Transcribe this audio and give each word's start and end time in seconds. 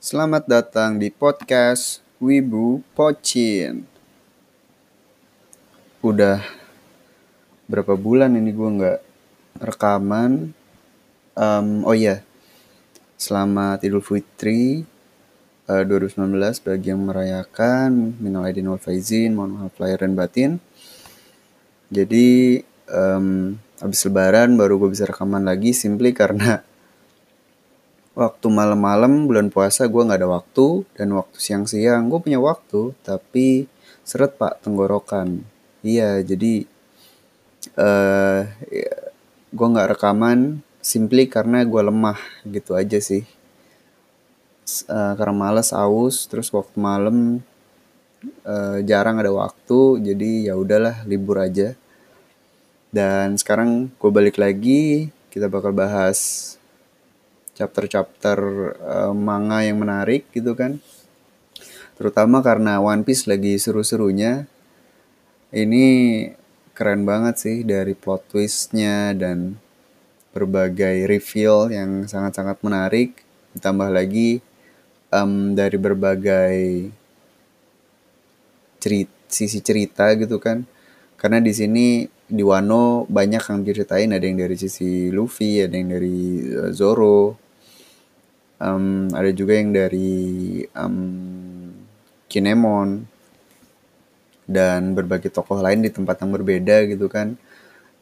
Selamat 0.00 0.48
datang 0.48 0.96
di 0.96 1.12
podcast 1.12 2.00
Wibu 2.24 2.80
Pocin. 2.96 3.84
Udah 6.00 6.40
berapa 7.68 8.00
bulan 8.00 8.32
ini 8.32 8.48
gue 8.48 8.70
nggak 8.80 9.00
rekaman. 9.60 10.56
Um, 11.36 11.84
oh 11.84 11.92
iya, 11.92 12.24
selamat 13.20 13.84
Idul 13.84 14.00
Fitri 14.00 14.88
uh, 15.68 15.84
2019 15.84 16.16
bagi 16.64 16.96
yang 16.96 17.04
merayakan. 17.04 18.16
Minal 18.24 18.48
aidin 18.48 18.72
wal 18.72 18.80
faizin, 18.80 19.36
mohon 19.36 19.52
maaf 19.52 19.76
lahir 19.76 20.00
dan 20.00 20.16
batin. 20.16 20.64
Jadi 21.92 22.56
um, 22.88 23.52
habis 23.84 24.00
lebaran 24.08 24.56
baru 24.56 24.80
gue 24.80 24.96
bisa 24.96 25.04
rekaman 25.04 25.44
lagi 25.44 25.76
simply 25.76 26.16
karena 26.16 26.64
waktu 28.14 28.46
malam-malam 28.50 29.30
bulan 29.30 29.48
puasa 29.54 29.86
gue 29.86 30.02
nggak 30.02 30.20
ada 30.20 30.30
waktu 30.30 30.82
dan 30.98 31.14
waktu 31.14 31.38
siang-siang 31.38 32.10
gue 32.10 32.18
punya 32.18 32.42
waktu 32.42 32.92
tapi 33.06 33.70
seret 34.02 34.34
pak 34.34 34.60
tenggorokan. 34.66 35.46
Iya 35.80 36.20
jadi 36.20 36.66
uh, 37.78 38.40
gue 39.50 39.66
nggak 39.72 39.96
rekaman 39.96 40.60
simply 40.82 41.30
karena 41.30 41.62
gue 41.62 41.82
lemah 41.82 42.18
gitu 42.48 42.74
aja 42.74 42.98
sih. 42.98 43.22
Uh, 44.86 45.18
karena 45.18 45.34
males 45.34 45.74
aus 45.74 46.30
terus 46.30 46.50
waktu 46.54 46.78
malam 46.78 47.42
uh, 48.46 48.78
jarang 48.86 49.18
ada 49.18 49.34
waktu 49.34 50.12
jadi 50.12 50.52
ya 50.52 50.54
udahlah 50.58 51.06
libur 51.06 51.38
aja. 51.42 51.78
Dan 52.90 53.38
sekarang 53.38 53.86
gue 54.02 54.10
balik 54.10 54.34
lagi, 54.34 55.14
kita 55.30 55.46
bakal 55.46 55.70
bahas 55.70 56.58
chapter-chapter 57.60 58.38
uh, 58.80 59.12
manga 59.12 59.60
yang 59.60 59.76
menarik 59.76 60.24
gitu 60.32 60.56
kan. 60.56 60.80
Terutama 62.00 62.40
karena 62.40 62.80
One 62.80 63.04
Piece 63.04 63.28
lagi 63.28 63.60
seru-serunya. 63.60 64.48
Ini 65.52 65.84
keren 66.72 67.04
banget 67.04 67.36
sih 67.36 67.56
dari 67.60 67.92
plot 67.92 68.32
twistnya 68.32 69.12
dan 69.12 69.60
berbagai 70.32 71.04
reveal 71.04 71.68
yang 71.68 72.08
sangat-sangat 72.08 72.56
menarik. 72.64 73.20
Ditambah 73.52 73.92
lagi 73.92 74.40
um, 75.12 75.52
dari 75.52 75.76
berbagai 75.76 76.56
cerita, 78.80 79.12
sisi 79.28 79.60
cerita 79.60 80.08
gitu 80.16 80.40
kan. 80.40 80.64
Karena 81.20 81.36
di 81.36 81.52
sini 81.52 82.08
di 82.30 82.40
Wano 82.40 83.04
banyak 83.10 83.42
yang 83.42 83.60
diceritain 83.66 84.14
ada 84.14 84.22
yang 84.22 84.38
dari 84.38 84.54
sisi 84.54 85.10
Luffy 85.10 85.58
ada 85.66 85.74
yang 85.74 85.90
dari 85.90 86.46
uh, 86.54 86.70
Zoro 86.70 87.49
um, 88.60 89.08
ada 89.10 89.30
juga 89.32 89.56
yang 89.56 89.72
dari 89.72 90.62
um, 90.76 91.72
Kinemon 92.30 93.08
dan 94.46 94.94
berbagai 94.94 95.32
tokoh 95.34 95.58
lain 95.58 95.82
di 95.82 95.90
tempat 95.90 96.22
yang 96.22 96.30
berbeda 96.30 96.86
gitu 96.86 97.10
kan 97.10 97.34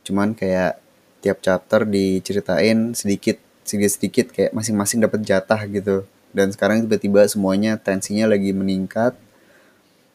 cuman 0.05 0.37
kayak 0.37 0.81
tiap 1.21 1.41
chapter 1.41 1.85
diceritain 1.85 2.93
sedikit 2.93 3.41
sedikit 3.65 3.91
sedikit 3.93 4.27
kayak 4.33 4.53
masing-masing 4.53 5.05
dapat 5.05 5.21
jatah 5.25 5.61
gitu 5.69 6.05
dan 6.33 6.53
sekarang 6.53 6.85
tiba-tiba 6.85 7.25
semuanya 7.29 7.77
tensinya 7.81 8.29
lagi 8.29 8.53
meningkat 8.53 9.17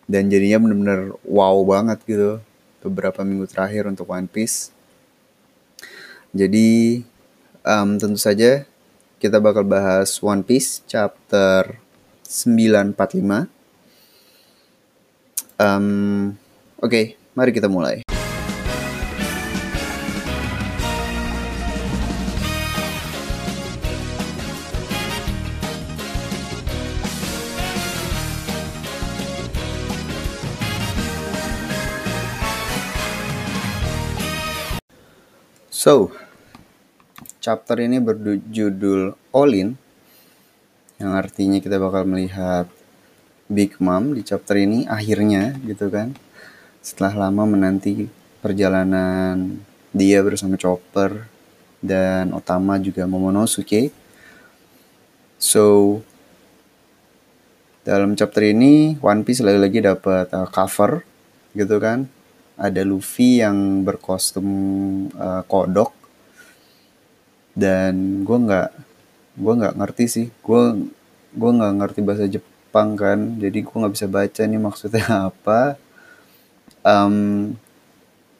dan 0.05 0.27
jadinya 0.27 0.61
bener-bener 0.61 1.01
wow 1.25 1.57
banget 1.63 1.99
gitu 2.05 2.41
beberapa 2.83 3.23
minggu 3.23 3.47
terakhir 3.47 3.87
untuk 3.87 4.11
One 4.11 4.27
Piece. 4.27 4.75
Jadi 6.35 7.01
um, 7.63 7.95
tentu 7.95 8.19
saja 8.19 8.67
kita 9.23 9.39
bakal 9.39 9.63
bahas 9.63 10.19
One 10.19 10.43
Piece 10.43 10.83
chapter 10.83 11.79
945. 12.27 13.47
Um, 15.55 16.35
Oke, 16.83 16.91
okay, 16.91 17.05
mari 17.31 17.55
kita 17.55 17.71
mulai. 17.71 18.03
So, 35.71 36.11
chapter 37.43 37.75
ini 37.83 37.99
berjudul 37.99 39.19
Olin 39.35 39.75
yang 40.95 41.11
artinya 41.11 41.59
kita 41.59 41.75
bakal 41.75 42.07
melihat 42.07 42.71
Big 43.51 43.75
Mom 43.83 44.15
di 44.15 44.23
chapter 44.23 44.55
ini 44.55 44.87
akhirnya 44.87 45.59
gitu 45.67 45.91
kan. 45.91 46.15
Setelah 46.79 47.27
lama 47.27 47.43
menanti 47.43 48.07
perjalanan 48.39 49.59
dia 49.91 50.23
bersama 50.23 50.55
Chopper 50.55 51.27
dan 51.83 52.31
Otama 52.31 52.79
juga 52.79 53.03
Momonosuke. 53.03 53.91
So, 55.35 55.99
dalam 57.83 58.15
chapter 58.15 58.47
ini 58.47 58.95
One 59.03 59.27
Piece 59.27 59.43
lagi-lagi 59.43 59.83
dapat 59.83 60.31
uh, 60.31 60.47
cover 60.47 61.03
gitu 61.51 61.75
kan 61.83 62.07
ada 62.55 62.87
Luffy 62.87 63.43
yang 63.43 63.83
berkostum 63.83 64.47
uh, 65.19 65.43
kodok 65.43 66.02
dan 67.53 68.25
gue 68.25 68.37
nggak 68.37 68.69
gue 69.37 69.53
nggak 69.53 69.75
ngerti 69.77 70.05
sih. 70.09 70.27
Gue 70.41 70.89
gue 71.33 71.51
nggak 71.53 71.73
ngerti 71.81 71.99
bahasa 72.05 72.25
Jepang 72.29 72.97
kan. 72.97 73.37
Jadi 73.41 73.65
gue 73.65 73.75
nggak 73.75 73.93
bisa 73.93 74.07
baca 74.09 74.41
nih 74.45 74.61
maksudnya 74.61 75.05
apa. 75.29 75.77
Um, 76.83 77.55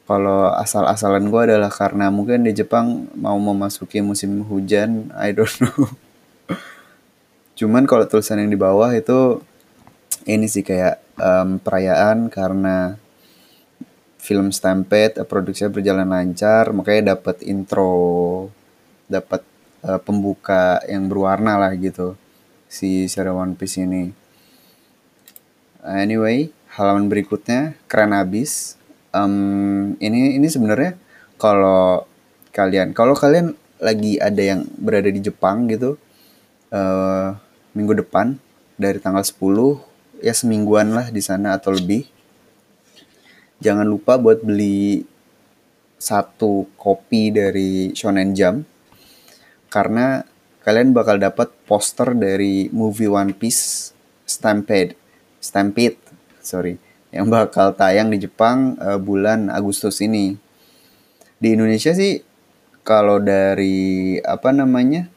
kalau 0.03 0.52
asal-asalan 0.59 1.31
gue 1.31 1.41
adalah 1.47 1.72
karena 1.72 2.12
mungkin 2.12 2.44
di 2.44 2.52
Jepang 2.52 3.07
mau 3.16 3.40
memasuki 3.40 4.03
musim 4.03 4.44
hujan 4.46 5.09
I 5.16 5.31
don't 5.31 5.57
know. 5.63 5.88
Cuman 7.59 7.88
kalau 7.88 8.03
tulisan 8.06 8.44
yang 8.44 8.52
di 8.52 8.59
bawah 8.59 8.91
itu 8.91 9.40
ini 10.28 10.47
sih 10.47 10.63
kayak 10.63 11.00
um, 11.19 11.59
perayaan 11.59 12.28
karena 12.28 13.00
film 14.23 14.56
Stampede 14.56 15.19
produksinya 15.28 15.72
berjalan 15.72 16.07
lancar 16.07 16.72
makanya 16.72 17.16
dapat 17.16 17.44
intro 17.44 18.47
dapat 19.13 19.46
uh, 19.85 20.01
pembuka 20.01 20.81
yang 20.90 21.06
berwarna 21.06 21.62
lah 21.62 21.72
gitu 21.78 22.18
si 22.66 23.06
serial 23.06 23.38
One 23.38 23.53
Piece 23.53 23.78
ini. 23.78 24.09
Anyway 25.85 26.50
halaman 26.74 27.06
berikutnya 27.12 27.78
keren 27.85 28.18
abis. 28.18 28.81
Um, 29.13 29.94
ini 30.02 30.41
ini 30.41 30.47
sebenarnya 30.50 30.97
kalau 31.38 32.09
kalian 32.50 32.97
kalau 32.97 33.13
kalian 33.13 33.53
lagi 33.78 34.18
ada 34.18 34.41
yang 34.41 34.66
berada 34.81 35.12
di 35.13 35.22
Jepang 35.22 35.69
gitu 35.69 36.02
uh, 36.73 37.38
minggu 37.78 37.94
depan 38.02 38.41
dari 38.73 38.97
tanggal 38.97 39.22
10 39.22 40.25
ya 40.25 40.34
semingguan 40.34 40.97
lah 40.97 41.13
di 41.13 41.22
sana 41.22 41.53
atau 41.62 41.75
lebih. 41.75 42.09
Jangan 43.62 43.85
lupa 43.85 44.18
buat 44.18 44.41
beli 44.41 45.06
satu 46.02 46.68
kopi 46.75 47.31
dari 47.31 47.94
Shonen 47.96 48.35
Jump 48.35 48.72
karena 49.73 50.22
kalian 50.61 50.94
bakal 50.94 51.17
dapat 51.17 51.50
poster 51.66 52.13
dari 52.13 52.69
movie 52.69 53.09
One 53.09 53.34
Piece 53.34 53.89
Stampede 54.29 54.94
Stampede 55.41 55.97
sorry 56.45 56.78
yang 57.09 57.34
bakal 57.34 57.73
tayang 57.73 58.13
di 58.13 58.22
Jepang 58.22 58.78
uh, 58.78 59.01
bulan 59.01 59.50
Agustus 59.50 59.97
ini 60.06 60.38
di 61.41 61.57
Indonesia 61.57 61.89
sih 61.97 62.22
kalau 62.85 63.17
dari 63.17 64.22
apa 64.22 64.53
namanya 64.53 65.09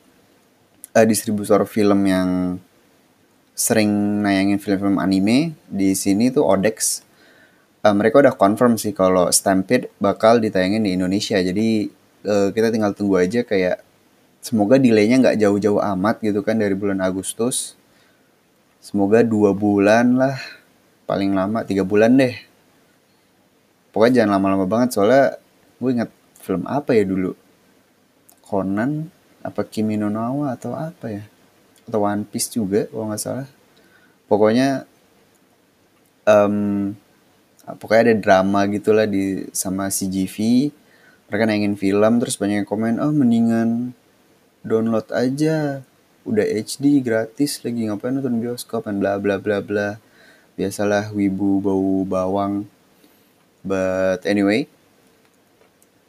uh, 0.97 1.05
distributor 1.05 1.69
film 1.69 2.09
yang 2.09 2.57
sering 3.53 4.25
nayangin 4.25 4.57
film-film 4.57 4.97
anime 4.97 5.53
di 5.69 5.93
sini 5.93 6.33
tuh 6.33 6.49
Odex 6.49 7.07
uh, 7.87 7.95
mereka 7.95 8.19
udah 8.19 8.35
confirm 8.35 8.75
sih 8.75 8.91
kalau 8.91 9.31
Stampede 9.31 9.95
bakal 10.03 10.43
ditayangin 10.43 10.83
di 10.83 10.99
Indonesia. 10.99 11.39
Jadi 11.39 11.87
uh, 12.27 12.51
kita 12.51 12.75
tinggal 12.75 12.93
tunggu 12.99 13.23
aja 13.23 13.47
kayak 13.47 13.86
semoga 14.47 14.79
delaynya 14.79 15.19
nggak 15.19 15.43
jauh-jauh 15.43 15.83
amat 15.83 16.23
gitu 16.23 16.47
kan 16.47 16.55
dari 16.55 16.79
bulan 16.79 17.03
Agustus. 17.03 17.75
Semoga 18.79 19.27
dua 19.27 19.51
bulan 19.51 20.15
lah, 20.15 20.39
paling 21.11 21.35
lama 21.35 21.67
tiga 21.67 21.83
bulan 21.83 22.15
deh. 22.15 22.39
Pokoknya 23.91 24.23
jangan 24.23 24.39
lama-lama 24.39 24.71
banget 24.71 24.95
soalnya 24.95 25.35
gue 25.83 25.91
ingat 25.91 26.11
film 26.39 26.63
apa 26.71 26.95
ya 26.95 27.03
dulu. 27.03 27.35
Conan, 28.47 29.11
apa 29.43 29.67
Kimi 29.67 29.99
no 29.99 30.07
Nawa 30.07 30.55
atau 30.55 30.79
apa 30.79 31.11
ya? 31.11 31.27
Atau 31.91 32.07
One 32.07 32.23
Piece 32.23 32.55
juga 32.55 32.87
kalau 32.87 33.11
nggak 33.11 33.19
salah. 33.19 33.51
Pokoknya 34.31 34.87
um, 36.31 36.95
pokoknya 37.75 38.15
ada 38.15 38.17
drama 38.23 38.71
gitulah 38.71 39.11
di 39.11 39.51
sama 39.51 39.91
CGV 39.91 40.71
mereka 41.27 41.43
nayangin 41.51 41.75
film 41.75 42.23
terus 42.23 42.39
banyak 42.39 42.63
yang 42.63 42.69
komen 42.69 43.03
oh 43.03 43.11
mendingan 43.11 43.91
download 44.67 45.07
aja. 45.15 45.87
Udah 46.27 46.43
HD 46.43 46.99
gratis 47.07 47.63
lagi 47.63 47.87
ngapain 47.87 48.11
nonton 48.11 48.43
bioskop 48.43 48.91
dan 48.91 48.99
bla 48.99 49.15
bla 49.23 49.39
bla 49.39 49.63
bla. 49.63 50.03
Biasalah 50.59 51.15
wibu 51.15 51.63
bau 51.63 52.03
bawang. 52.03 52.67
But 53.63 54.27
anyway 54.27 54.67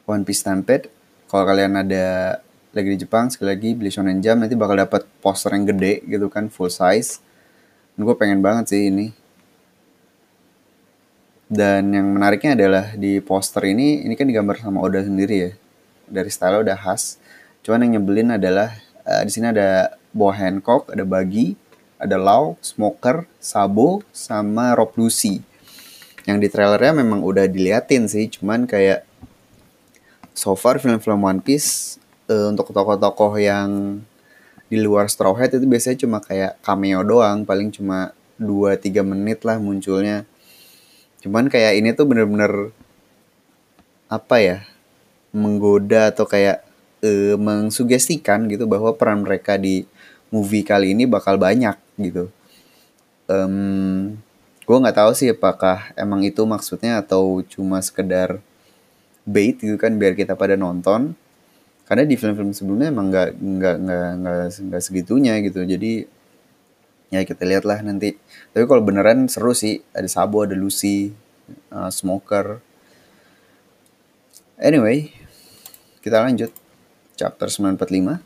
One 0.09 0.25
Piece 0.25 0.41
Stampede 0.41 0.89
kalau 1.27 1.43
kalian 1.45 1.77
ada 1.77 2.39
lagi 2.71 2.95
di 2.95 2.97
Jepang 3.03 3.27
sekali 3.27 3.51
lagi 3.51 3.69
beli 3.75 3.91
Shonen 3.91 4.23
Jump 4.23 4.45
nanti 4.45 4.55
bakal 4.55 4.79
dapat 4.79 5.03
poster 5.19 5.51
yang 5.53 5.67
gede 5.67 6.01
gitu 6.07 6.31
kan 6.31 6.47
full 6.47 6.71
size. 6.71 7.19
Gue 7.97 8.15
pengen 8.15 8.39
banget 8.41 8.73
sih 8.73 8.87
ini. 8.89 9.11
Dan 11.47 11.91
yang 11.95 12.07
menariknya 12.11 12.55
adalah 12.55 12.85
di 12.95 13.19
poster 13.23 13.63
ini 13.67 14.03
ini 14.03 14.13
kan 14.15 14.27
digambar 14.27 14.59
sama 14.59 14.79
Oda 14.79 15.03
sendiri 15.03 15.35
ya. 15.35 15.51
Dari 16.07 16.31
style 16.31 16.63
udah 16.63 16.77
khas 16.79 17.19
cuman 17.67 17.83
yang 17.83 17.99
nyebelin 17.99 18.39
adalah 18.39 18.79
uh, 19.03 19.27
di 19.27 19.31
sini 19.35 19.51
ada 19.51 19.99
Bo 20.15 20.31
Hancock 20.31 20.87
ada 20.95 21.03
Bagi 21.03 21.51
ada 21.99 22.15
Lau 22.15 22.55
Smoker 22.63 23.27
Sabo 23.43 24.07
sama 24.15 24.71
Rob 24.71 24.95
Lucy. 24.95 25.43
Yang 26.23 26.37
di 26.39 26.47
trailernya 26.47 27.03
memang 27.03 27.19
udah 27.19 27.43
diliatin 27.43 28.07
sih 28.07 28.31
cuman 28.31 28.63
kayak 28.71 29.03
so 30.31 30.55
far 30.55 30.79
film-film 30.79 31.27
One 31.27 31.43
Piece 31.43 31.99
uh, 32.31 32.55
untuk 32.55 32.71
tokoh-tokoh 32.71 33.35
yang 33.35 33.99
di 34.71 34.79
luar 34.79 35.11
Straw 35.11 35.35
Hat 35.35 35.55
itu 35.55 35.63
biasanya 35.67 35.97
cuma 36.07 36.23
kayak 36.23 36.59
cameo 36.63 37.03
doang 37.03 37.43
paling 37.43 37.71
cuma 37.71 38.15
2-3 38.39 39.03
menit 39.03 39.43
lah 39.43 39.59
munculnya. 39.59 40.23
Cuman 41.19 41.51
kayak 41.51 41.83
ini 41.83 41.91
tuh 41.91 42.07
bener-bener 42.07 42.71
apa 44.07 44.35
ya 44.39 44.57
menggoda 45.35 46.15
atau 46.15 46.23
kayak 46.23 46.66
uh, 47.07 47.35
mengsugestikan 47.39 48.51
gitu 48.51 48.67
bahwa 48.67 48.91
peran 48.91 49.23
mereka 49.23 49.55
di 49.55 49.87
movie 50.27 50.67
kali 50.67 50.91
ini 50.91 51.07
bakal 51.07 51.39
banyak 51.39 51.79
gitu. 51.95 52.27
Um, 53.31 54.19
gue 54.67 54.77
nggak 54.77 54.99
tahu 54.99 55.11
sih 55.15 55.31
apakah 55.31 55.95
emang 55.95 56.27
itu 56.27 56.43
maksudnya 56.43 56.99
atau 56.99 57.39
cuma 57.47 57.79
sekedar 57.79 58.43
bait 59.23 59.55
gitu 59.55 59.79
kan 59.79 59.95
biar 59.95 60.19
kita 60.19 60.35
pada 60.35 60.59
nonton. 60.59 61.15
Karena 61.87 62.03
di 62.03 62.19
film-film 62.19 62.51
sebelumnya 62.51 62.91
emang 62.91 63.07
nggak 63.07 63.29
nggak 63.39 63.77
nggak 63.79 64.43
nggak 64.67 64.83
segitunya 64.83 65.39
gitu. 65.39 65.63
Jadi 65.63 66.03
ya 67.07 67.23
kita 67.23 67.47
lihat 67.47 67.63
lah 67.63 67.79
nanti. 67.79 68.19
Tapi 68.51 68.67
kalau 68.67 68.83
beneran 68.83 69.31
seru 69.31 69.55
sih. 69.55 69.79
Ada 69.95 70.11
Sabo 70.11 70.43
ada 70.43 70.55
Lucy 70.59 71.15
uh, 71.71 71.87
Smoker. 71.87 72.59
Anyway 74.59 75.15
kita 76.07 76.23
lanjut 76.23 76.55
chapter 77.17 77.49
945 77.49 78.21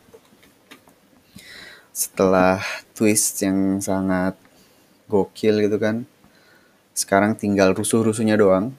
setelah 1.96 2.60
twist 2.92 3.40
yang 3.42 3.80
sangat 3.80 4.36
gokil 5.08 5.64
gitu 5.64 5.80
kan 5.80 6.04
sekarang 6.92 7.40
tinggal 7.40 7.72
rusuh-rusuhnya 7.72 8.36
doang. 8.36 8.76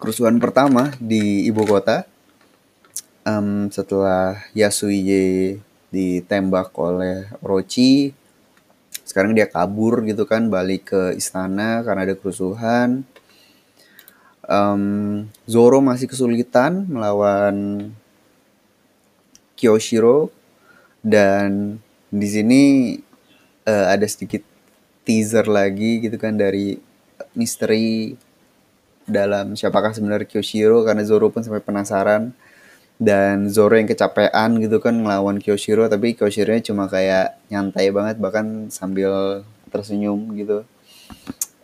Kerusuhan 0.00 0.40
pertama 0.40 0.90
di 0.98 1.46
ibu 1.46 1.62
kota 1.62 2.08
um, 3.22 3.68
setelah 3.68 4.42
Yasuye 4.56 5.60
ditembak 5.92 6.72
oleh 6.78 7.28
Orochi 7.42 8.16
sekarang 9.04 9.34
dia 9.34 9.50
kabur 9.50 10.06
gitu 10.06 10.22
kan 10.22 10.46
balik 10.46 10.94
ke 10.94 11.02
istana 11.18 11.82
karena 11.82 12.06
ada 12.06 12.14
kerusuhan. 12.14 13.02
Um, 14.46 15.26
Zoro 15.46 15.78
masih 15.82 16.10
kesulitan 16.10 16.86
melawan 16.86 17.90
Kyoshiro 19.60 20.32
dan 21.04 21.76
di 22.08 22.28
sini 22.28 22.62
uh, 23.68 23.86
ada 23.92 24.08
sedikit 24.08 24.40
teaser 25.04 25.44
lagi 25.44 26.00
gitu 26.00 26.16
kan 26.16 26.40
dari 26.40 26.80
misteri 27.36 28.16
dalam 29.04 29.58
siapakah 29.58 29.92
sebenarnya 29.92 30.24
Kyoshiro 30.24 30.80
karena 30.86 31.04
Zoro 31.04 31.28
pun 31.28 31.44
sampai 31.44 31.60
penasaran. 31.60 32.32
Dan 33.00 33.48
Zoro 33.48 33.80
yang 33.80 33.88
kecapean 33.88 34.60
gitu 34.60 34.76
kan 34.76 34.92
ngelawan 34.92 35.40
Kyoshiro 35.40 35.88
tapi 35.88 36.12
Kyoshiro 36.12 36.52
cuma 36.60 36.84
kayak 36.84 37.40
nyantai 37.48 37.88
banget 37.88 38.20
bahkan 38.20 38.68
sambil 38.68 39.40
tersenyum 39.72 40.36
gitu. 40.36 40.68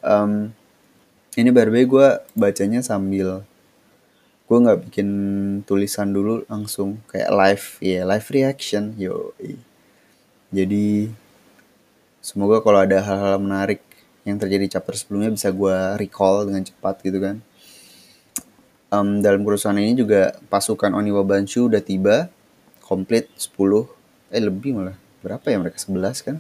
Um, 0.01 0.57
ini 1.37 1.53
baru 1.53 1.77
gue 1.77 2.09
bacanya 2.33 2.81
sambil 2.81 3.45
gue 4.47 4.59
nggak 4.63 4.81
bikin 4.91 5.09
tulisan 5.67 6.15
dulu 6.15 6.47
langsung 6.47 7.03
kayak 7.11 7.31
live 7.35 7.67
ya 7.83 7.91
yeah, 7.91 8.03
live 8.07 8.27
reaction 8.31 8.95
yo 8.95 9.35
jadi 10.55 11.11
semoga 12.23 12.63
kalau 12.63 12.83
ada 12.83 13.03
hal-hal 13.03 13.43
menarik 13.43 13.83
yang 14.27 14.39
terjadi 14.43 14.79
chapter 14.79 14.95
sebelumnya 14.99 15.31
bisa 15.31 15.55
gue 15.55 15.79
recall 16.03 16.51
dengan 16.51 16.67
cepat 16.67 16.99
gitu 17.07 17.19
kan. 17.23 17.39
Um, 18.91 19.23
dalam 19.23 19.43
kerusuhan 19.47 19.79
ini 19.79 19.99
juga 19.99 20.35
pasukan 20.51 20.95
Oniwa 20.95 21.23
Banshu 21.23 21.71
udah 21.71 21.83
tiba 21.83 22.31
komplit 22.83 23.31
10 23.39 23.55
eh 24.35 24.43
lebih 24.43 24.75
malah. 24.75 24.99
Berapa 25.23 25.47
ya 25.47 25.63
mereka? 25.63 25.79
11 25.79 26.27
kan? 26.27 26.37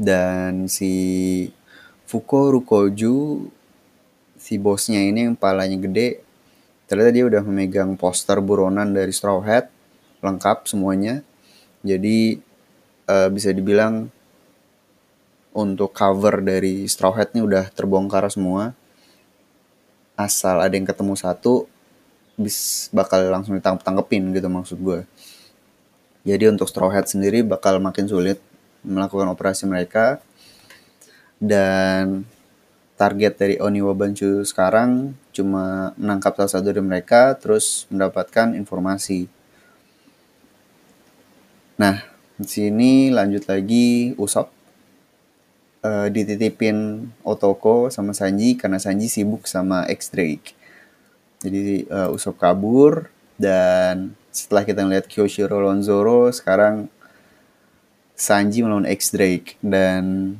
Dan 0.00 0.68
si 0.72 0.92
Fuko 2.08 2.56
Rukoju 2.56 3.48
si 4.50 4.58
bosnya 4.58 4.98
ini 4.98 5.30
yang 5.30 5.38
palanya 5.38 5.78
gede 5.78 6.26
ternyata 6.90 7.14
dia 7.14 7.22
udah 7.30 7.38
memegang 7.46 7.94
poster 7.94 8.42
buronan 8.42 8.90
dari 8.90 9.14
Straw 9.14 9.38
Hat 9.46 9.70
lengkap 10.26 10.66
semuanya. 10.66 11.22
Jadi 11.86 12.42
uh, 13.06 13.30
bisa 13.30 13.54
dibilang 13.54 14.10
untuk 15.54 15.94
cover 15.94 16.42
dari 16.42 16.90
Straw 16.90 17.14
Hat 17.14 17.30
ini 17.38 17.46
udah 17.46 17.70
terbongkar 17.70 18.26
semua. 18.26 18.74
Asal 20.18 20.58
ada 20.58 20.74
yang 20.74 20.82
ketemu 20.82 21.14
satu 21.14 21.70
bis 22.34 22.90
bakal 22.90 23.22
langsung 23.30 23.54
ditangkap 23.54 23.86
tangkepin 23.86 24.34
gitu 24.34 24.48
maksud 24.50 24.80
gue 24.82 25.04
jadi 26.20 26.52
untuk 26.52 26.68
Straw 26.68 26.92
Hat 26.92 27.08
sendiri 27.08 27.40
bakal 27.40 27.80
makin 27.80 28.04
sulit 28.04 28.40
melakukan 28.84 29.28
operasi 29.32 29.64
mereka. 29.64 30.20
Dan 31.40 32.28
target 33.00 33.40
dari 33.40 33.56
Oni 33.56 33.80
Wabanchu 33.80 34.44
sekarang 34.44 35.16
cuma 35.32 35.96
menangkap 35.96 36.36
salah 36.36 36.52
satu 36.52 36.68
dari 36.68 36.84
mereka 36.84 37.32
terus 37.40 37.88
mendapatkan 37.88 38.52
informasi. 38.52 39.24
Nah, 41.80 42.04
di 42.36 42.44
sini 42.44 43.08
lanjut 43.08 43.48
lagi 43.48 44.12
Usop 44.20 44.52
uh, 45.80 46.12
dititipin 46.12 47.08
Otoko 47.24 47.88
sama 47.88 48.12
Sanji 48.12 48.60
karena 48.60 48.76
Sanji 48.76 49.08
sibuk 49.08 49.48
sama 49.48 49.88
X 49.88 50.12
Drake. 50.12 50.52
Jadi 51.40 51.88
uh, 51.88 52.12
Usopp 52.12 52.36
kabur 52.36 53.08
dan 53.40 54.12
setelah 54.28 54.68
kita 54.68 54.84
ngeliat 54.84 55.08
Kyoshiro 55.08 55.56
lawan 55.56 55.80
Zoro, 55.80 56.28
sekarang 56.28 56.92
Sanji 58.12 58.60
melawan 58.60 58.84
X 58.84 59.16
Drake 59.16 59.56
dan 59.64 60.36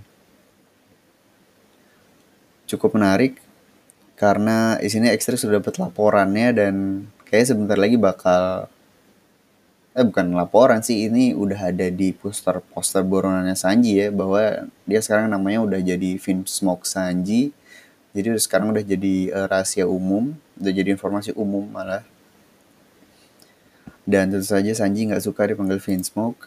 cukup 2.71 2.95
menarik 2.95 3.43
karena 4.15 4.77
di 4.77 4.93
sini 4.93 5.09
Drake 5.11 5.41
sudah 5.41 5.59
dapat 5.59 5.81
laporannya 5.81 6.49
dan 6.53 6.75
kayaknya 7.25 7.49
sebentar 7.57 7.79
lagi 7.81 7.97
bakal 7.97 8.69
eh 9.91 10.07
bukan 10.07 10.39
laporan 10.39 10.85
sih 10.87 11.11
ini 11.11 11.35
udah 11.35 11.75
ada 11.75 11.91
di 11.91 12.15
poster 12.15 12.62
poster 12.71 13.03
boronannya 13.03 13.59
Sanji 13.59 13.99
ya 13.99 14.15
bahwa 14.15 14.71
dia 14.87 15.00
sekarang 15.03 15.27
namanya 15.33 15.67
udah 15.67 15.81
jadi 15.83 16.15
Film 16.21 16.47
Smoke 16.47 16.87
Sanji. 16.87 17.50
Jadi 18.11 18.35
sekarang 18.43 18.75
udah 18.75 18.83
jadi 18.83 19.31
uh, 19.35 19.47
rahasia 19.50 19.87
umum 19.87 20.35
udah 20.59 20.73
jadi 20.75 20.95
informasi 20.95 21.35
umum 21.35 21.67
malah. 21.67 22.07
Dan 24.07 24.31
tentu 24.31 24.47
saja 24.47 24.71
Sanji 24.75 25.11
nggak 25.11 25.23
suka 25.27 25.50
dipanggil 25.50 25.83
Smoke. 26.07 26.47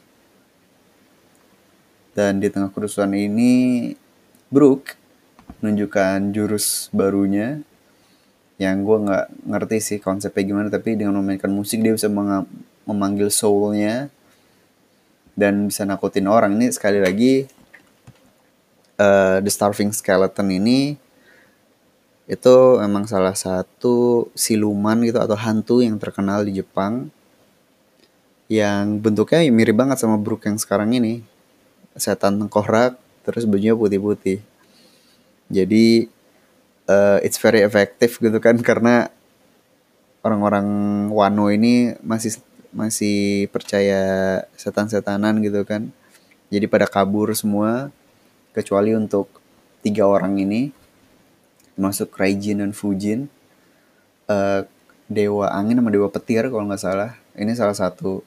Dan 2.16 2.40
di 2.40 2.48
tengah 2.48 2.72
kerusuhan 2.72 3.12
ini 3.12 3.92
Brook 4.48 5.03
menunjukkan 5.64 6.36
jurus 6.36 6.92
barunya 6.92 7.64
yang 8.62 8.86
gue 8.86 8.98
nggak 9.10 9.26
ngerti 9.50 9.78
sih 9.82 9.98
konsepnya 9.98 10.44
gimana 10.46 10.68
tapi 10.70 10.94
dengan 10.94 11.20
memainkan 11.20 11.50
musik 11.50 11.82
dia 11.82 11.96
bisa 11.96 12.08
memanggil 12.86 13.28
soulnya 13.34 14.12
dan 15.34 15.68
bisa 15.68 15.84
nakutin 15.84 16.30
orang. 16.30 16.56
Ini 16.58 16.70
sekali 16.70 17.02
lagi 17.02 17.50
uh, 19.02 19.38
The 19.42 19.52
Starving 19.52 19.92
Skeleton 19.92 20.48
ini 20.54 20.96
itu 22.24 22.56
memang 22.80 23.04
salah 23.04 23.36
satu 23.36 24.30
siluman 24.32 25.04
gitu 25.04 25.20
atau 25.20 25.36
hantu 25.36 25.84
yang 25.84 26.00
terkenal 26.00 26.48
di 26.48 26.56
Jepang 26.64 27.12
yang 28.48 29.02
bentuknya 29.02 29.44
mirip 29.52 29.76
banget 29.76 30.00
sama 30.00 30.16
Brook 30.16 30.48
yang 30.48 30.56
sekarang 30.56 30.96
ini. 30.96 31.26
Setan 31.94 32.40
tengkorak 32.42 32.98
terus 33.22 33.46
bajunya 33.46 33.78
putih-putih 33.78 34.53
jadi 35.54 36.10
uh, 36.90 37.22
it's 37.22 37.38
very 37.38 37.62
effective 37.62 38.18
gitu 38.18 38.40
kan 38.42 38.58
karena 38.66 39.14
orang-orang 40.26 40.68
Wano 41.14 41.54
ini 41.54 41.94
masih 42.02 42.42
masih 42.74 43.48
percaya 43.54 44.02
setan-setanan 44.58 45.38
gitu 45.46 45.62
kan. 45.62 45.94
Jadi 46.50 46.66
pada 46.66 46.90
kabur 46.90 47.30
semua 47.38 47.94
kecuali 48.58 48.98
untuk 48.98 49.30
tiga 49.86 50.10
orang 50.10 50.42
ini 50.42 50.74
masuk 51.78 52.10
Raijin 52.18 52.66
dan 52.66 52.74
Fujin. 52.74 53.30
Uh, 54.26 54.66
dewa 55.12 55.52
angin 55.52 55.78
sama 55.78 55.94
dewa 55.94 56.10
petir 56.10 56.50
kalau 56.50 56.66
nggak 56.66 56.82
salah. 56.82 57.14
Ini 57.38 57.54
salah 57.54 57.78
satu 57.78 58.26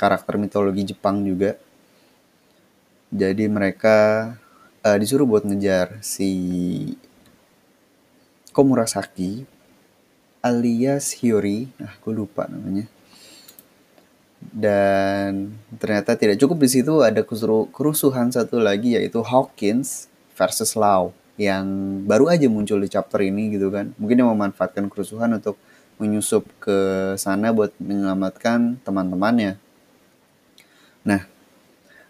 karakter 0.00 0.40
mitologi 0.40 0.94
Jepang 0.94 1.20
juga. 1.20 1.60
Jadi 3.12 3.44
mereka 3.52 4.32
uh, 4.84 4.96
disuruh 5.00 5.24
buat 5.24 5.48
ngejar 5.48 5.98
si 6.04 6.30
Komurasaki 8.54 9.48
alias 10.44 11.16
Hyori 11.18 11.72
ah 11.80 11.96
gue 11.98 12.12
lupa 12.12 12.46
namanya. 12.46 12.86
Dan 14.44 15.56
ternyata 15.80 16.14
tidak 16.20 16.36
cukup 16.36 16.60
di 16.60 16.68
situ 16.68 17.00
ada 17.00 17.24
kerusuhan 17.72 18.28
satu 18.28 18.60
lagi 18.60 18.92
yaitu 18.92 19.24
Hawkins 19.24 20.12
versus 20.36 20.76
Lau 20.76 21.16
yang 21.40 21.66
baru 22.04 22.30
aja 22.30 22.46
muncul 22.46 22.78
di 22.78 22.92
chapter 22.92 23.24
ini 23.24 23.56
gitu 23.56 23.72
kan. 23.72 23.96
Mungkin 23.96 24.20
yang 24.20 24.30
memanfaatkan 24.36 24.86
kerusuhan 24.92 25.32
untuk 25.40 25.56
menyusup 25.96 26.44
ke 26.60 26.76
sana 27.16 27.56
buat 27.56 27.72
menyelamatkan 27.80 28.78
teman-temannya. 28.84 29.56
Nah 31.08 31.24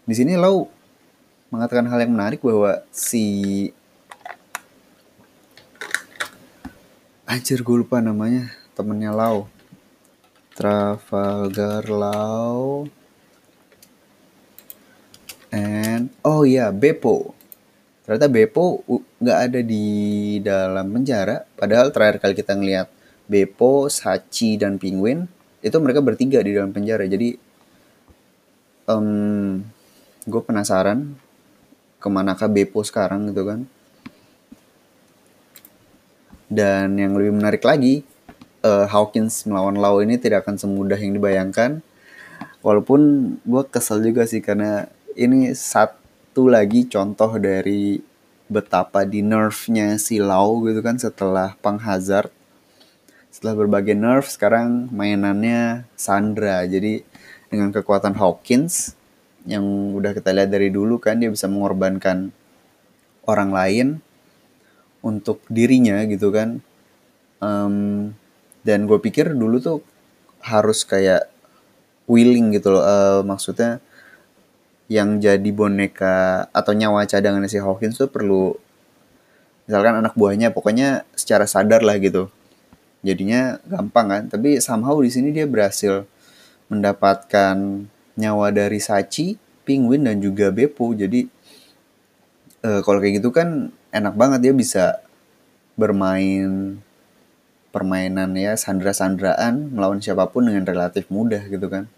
di 0.05 0.13
sini 0.13 0.35
Lau 0.35 0.74
mengatakan 1.55 1.87
hal 1.87 2.03
yang 2.03 2.13
menarik 2.13 2.43
bahwa 2.43 2.83
si 2.91 3.71
anjir 7.23 7.63
gue 7.63 7.77
lupa 7.79 8.03
namanya 8.03 8.51
temennya 8.75 9.15
Lau. 9.15 9.47
Trafalgar 10.55 11.83
Law 11.91 12.87
and 15.51 16.11
oh 16.23 16.43
ya 16.43 16.67
yeah, 16.67 16.69
Beppo 16.71 17.35
ternyata 18.03 18.27
Beppo 18.27 18.85
nggak 19.19 19.39
ada 19.49 19.59
di 19.65 19.87
dalam 20.45 20.93
penjara. 20.93 21.41
Padahal 21.57 21.89
terakhir 21.89 22.21
kali 22.21 22.33
kita 22.37 22.53
ngelihat 22.53 22.87
Beppo, 23.25 23.89
Sachi 23.89 24.61
dan 24.61 24.77
Penguin 24.77 25.25
itu 25.65 25.73
mereka 25.81 26.05
bertiga 26.05 26.37
di 26.45 26.53
dalam 26.53 26.69
penjara. 26.69 27.09
Jadi 27.09 27.33
um, 28.85 29.57
gue 30.29 30.41
penasaran 30.45 31.17
ke 31.99 32.07
manakah 32.07 32.51
Beppo 32.51 32.85
sekarang 32.85 33.31
gitu 33.31 33.43
kan 33.47 33.65
dan 36.49 36.93
yang 36.95 37.17
lebih 37.17 37.33
menarik 37.33 37.65
lagi 37.65 38.05
uh, 38.65 38.85
Hawkins 38.89 39.45
melawan 39.45 39.77
Lau 39.77 40.01
ini 40.01 40.17
tidak 40.17 40.45
akan 40.45 40.57
semudah 40.57 40.97
yang 40.97 41.13
dibayangkan. 41.13 41.85
Walaupun 42.65 43.01
gue 43.45 43.63
kesel 43.69 44.01
juga 44.01 44.25
sih 44.25 44.41
karena 44.41 44.89
ini 45.13 45.53
satu 45.53 46.49
lagi 46.49 46.89
contoh 46.89 47.37
dari 47.37 48.01
betapa 48.49 49.05
di 49.05 49.21
nerfnya 49.21 50.01
si 50.01 50.17
Lau 50.17 50.65
gitu 50.65 50.81
kan 50.81 50.97
setelah 50.97 51.53
Pang 51.61 51.77
Hazard. 51.77 52.33
Setelah 53.29 53.53
berbagai 53.53 53.93
nerf 53.93 54.33
sekarang 54.33 54.89
mainannya 54.89 55.85
Sandra. 55.93 56.65
Jadi 56.65 57.05
dengan 57.53 57.69
kekuatan 57.69 58.17
Hawkins 58.17 58.97
yang 59.45 59.63
udah 59.93 60.11
kita 60.13 60.33
lihat 60.33 60.49
dari 60.49 60.73
dulu 60.73 60.97
kan 60.97 61.21
dia 61.21 61.29
bisa 61.29 61.45
mengorbankan 61.45 62.33
orang 63.25 63.49
lain 63.53 63.87
untuk 65.05 65.41
dirinya 65.49 66.01
gitu 66.09 66.33
kan. 66.33 66.61
Um, 67.39 68.13
dan 68.65 68.89
gue 68.89 68.97
pikir 68.97 69.37
dulu 69.37 69.61
tuh 69.61 69.79
harus 70.41 70.81
kayak 70.81 71.29
willing 72.09 72.53
gitu 72.53 72.73
loh 72.73 72.85
uh, 72.85 73.21
maksudnya 73.21 73.81
yang 74.85 75.17
jadi 75.17 75.49
boneka 75.49 76.49
atau 76.53 76.73
nyawa 76.77 77.09
cadangan 77.09 77.45
si 77.49 77.57
Hawkins 77.57 77.97
tuh 77.97 78.09
perlu 78.09 78.53
misalkan 79.65 79.97
anak 79.97 80.13
buahnya 80.13 80.53
pokoknya 80.53 81.09
secara 81.17 81.49
sadar 81.49 81.81
lah 81.81 81.97
gitu 81.97 82.29
jadinya 83.01 83.57
gampang 83.65 84.07
kan 84.09 84.23
tapi 84.29 84.61
somehow 84.61 84.97
di 85.01 85.09
sini 85.09 85.33
dia 85.33 85.49
berhasil 85.49 86.05
mendapatkan 86.69 87.85
nyawa 88.15 88.51
dari 88.51 88.79
Sachi, 88.79 89.35
Penguin 89.67 90.07
dan 90.07 90.19
juga 90.23 90.51
Beppo 90.51 90.95
jadi 90.95 91.27
uh, 92.65 92.81
kalau 92.81 92.99
kayak 92.99 93.21
gitu 93.21 93.29
kan 93.29 93.69
enak 93.93 94.15
banget 94.17 94.39
dia 94.49 94.53
bisa 94.55 94.99
bermain 95.75 96.79
permainan 97.75 98.31
ya 98.39 98.55
sandra-sandraan 98.55 99.75
melawan 99.75 99.99
siapa 99.99 100.31
pun 100.31 100.47
dengan 100.47 100.63
relatif 100.63 101.11
mudah 101.11 101.43
gitu 101.51 101.67
kan. 101.67 101.91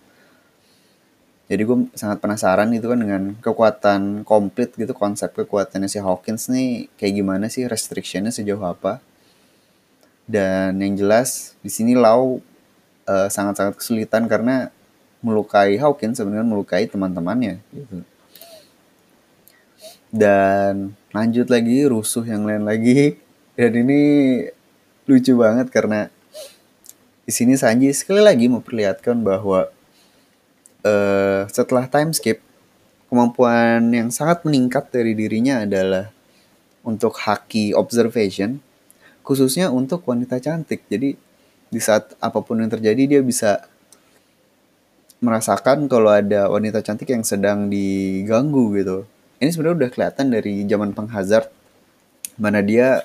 Jadi 1.47 1.62
gue 1.63 1.77
sangat 1.95 2.19
penasaran 2.19 2.67
itu 2.75 2.91
kan 2.91 3.00
dengan 3.00 3.38
kekuatan 3.39 4.27
komplit 4.27 4.75
gitu 4.75 4.91
konsep 4.91 5.31
kekuatannya 5.31 5.88
si 5.88 6.01
Hawkins 6.01 6.51
nih 6.51 6.91
kayak 7.00 7.13
gimana 7.24 7.45
sih 7.47 7.69
restrictionnya 7.69 8.33
sejauh 8.33 8.59
apa. 8.65 9.00
Dan 10.27 10.81
yang 10.83 11.00
jelas 11.00 11.55
di 11.63 11.71
sini 11.71 11.95
Lau 11.95 12.43
uh, 13.07 13.29
sangat-sangat 13.31 13.79
kesulitan 13.79 14.27
karena 14.27 14.75
melukai 15.21 15.75
Hawkins 15.81 16.21
sebenarnya 16.21 16.45
melukai 16.45 16.86
teman-temannya 16.86 17.59
gitu. 17.74 18.05
Dan 20.07 20.95
lanjut 21.12 21.47
lagi 21.51 21.83
rusuh 21.83 22.24
yang 22.24 22.47
lain 22.47 22.63
lagi 22.63 23.19
dan 23.57 23.71
ini 23.75 24.01
lucu 25.09 25.33
banget 25.36 25.67
karena 25.74 26.07
di 27.27 27.31
sini 27.36 27.59
Sanji 27.59 27.91
sekali 27.91 28.24
lagi 28.24 28.47
memperlihatkan 28.47 29.19
bahwa 29.19 29.67
uh, 30.88 31.41
setelah 31.51 31.89
time 31.91 32.15
skip 32.15 32.39
kemampuan 33.12 33.83
yang 33.91 34.07
sangat 34.12 34.43
meningkat 34.47 34.88
dari 34.91 35.12
dirinya 35.12 35.63
adalah 35.63 36.12
untuk 36.88 37.19
haki 37.19 37.75
observation 37.75 38.63
khususnya 39.27 39.67
untuk 39.71 40.07
wanita 40.07 40.39
cantik 40.39 40.88
jadi 40.88 41.19
di 41.67 41.79
saat 41.83 42.15
apa 42.24 42.39
pun 42.39 42.63
yang 42.63 42.71
terjadi 42.71 43.03
dia 43.17 43.21
bisa 43.24 43.67
merasakan 45.17 45.89
kalau 45.89 46.13
ada 46.13 46.45
wanita 46.50 46.86
cantik 46.86 47.09
yang 47.09 47.25
sedang 47.25 47.69
diganggu 47.69 48.77
gitu. 48.77 48.97
Ini 49.41 49.50
sebenarnya 49.53 49.86
udah 49.86 49.89
kelihatan 49.93 50.25
dari 50.33 50.65
zaman 50.65 50.93
penghazard 50.93 51.50
mana 52.38 52.62
dia 52.62 53.01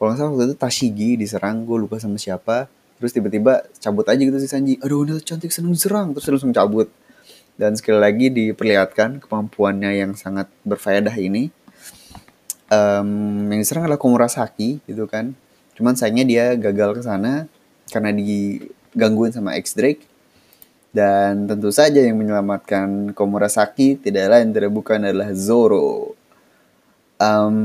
kalau 0.00 0.12
nggak 0.12 0.18
salah 0.20 0.32
waktu 0.32 0.44
itu 0.48 0.56
Tashigi 0.56 1.10
diserang 1.20 1.68
gue 1.68 1.76
lupa 1.76 2.00
sama 2.00 2.16
siapa 2.16 2.72
terus 2.96 3.12
tiba-tiba 3.12 3.64
cabut 3.80 4.04
aja 4.08 4.20
gitu 4.20 4.36
si 4.40 4.48
Sanji. 4.48 4.76
Aduh 4.80 5.04
ini 5.04 5.20
cantik 5.20 5.52
seneng 5.52 5.72
diserang 5.72 6.12
terus 6.12 6.28
langsung 6.28 6.52
cabut. 6.52 6.88
Dan 7.60 7.76
sekali 7.76 8.00
lagi 8.00 8.32
diperlihatkan 8.32 9.20
kemampuannya 9.20 9.92
yang 10.00 10.12
sangat 10.16 10.48
berfaedah 10.64 11.12
ini. 11.20 11.52
Um, 12.72 13.52
yang 13.52 13.60
diserang 13.60 13.84
adalah 13.84 14.00
Komurasaki 14.00 14.80
gitu 14.88 15.04
kan. 15.04 15.36
Cuman 15.76 15.96
sayangnya 15.96 16.24
dia 16.24 16.44
gagal 16.56 17.00
ke 17.00 17.02
sana 17.04 17.48
karena 17.88 18.12
digangguin 18.16 19.32
sama 19.32 19.56
X 19.60 19.76
Drake 19.76 20.09
dan 20.90 21.46
tentu 21.46 21.70
saja 21.70 22.02
yang 22.02 22.18
menyelamatkan 22.18 23.14
Komurasaki 23.14 23.94
tidak 24.02 24.26
lain 24.34 24.50
tidak 24.50 24.74
bukan 24.74 25.06
adalah 25.06 25.30
Zoro 25.34 26.18
um, 27.20 27.56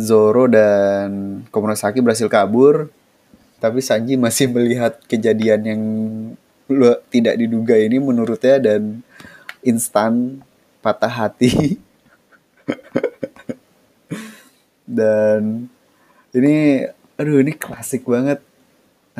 Zoro 0.00 0.48
dan 0.48 1.42
Komurasaki 1.52 2.00
berhasil 2.00 2.26
kabur, 2.32 2.88
tapi 3.60 3.84
Sanji 3.84 4.16
masih 4.16 4.48
melihat 4.56 4.96
kejadian 5.04 5.60
yang 5.62 5.82
tidak 7.12 7.34
diduga 7.36 7.76
ini 7.76 8.00
menurutnya 8.00 8.56
dan 8.56 9.04
instan 9.60 10.40
patah 10.80 11.12
hati. 11.12 11.76
dan 14.90 15.70
ini 16.34 16.86
aduh 17.14 17.38
ini 17.42 17.54
klasik 17.54 18.06
banget 18.06 18.42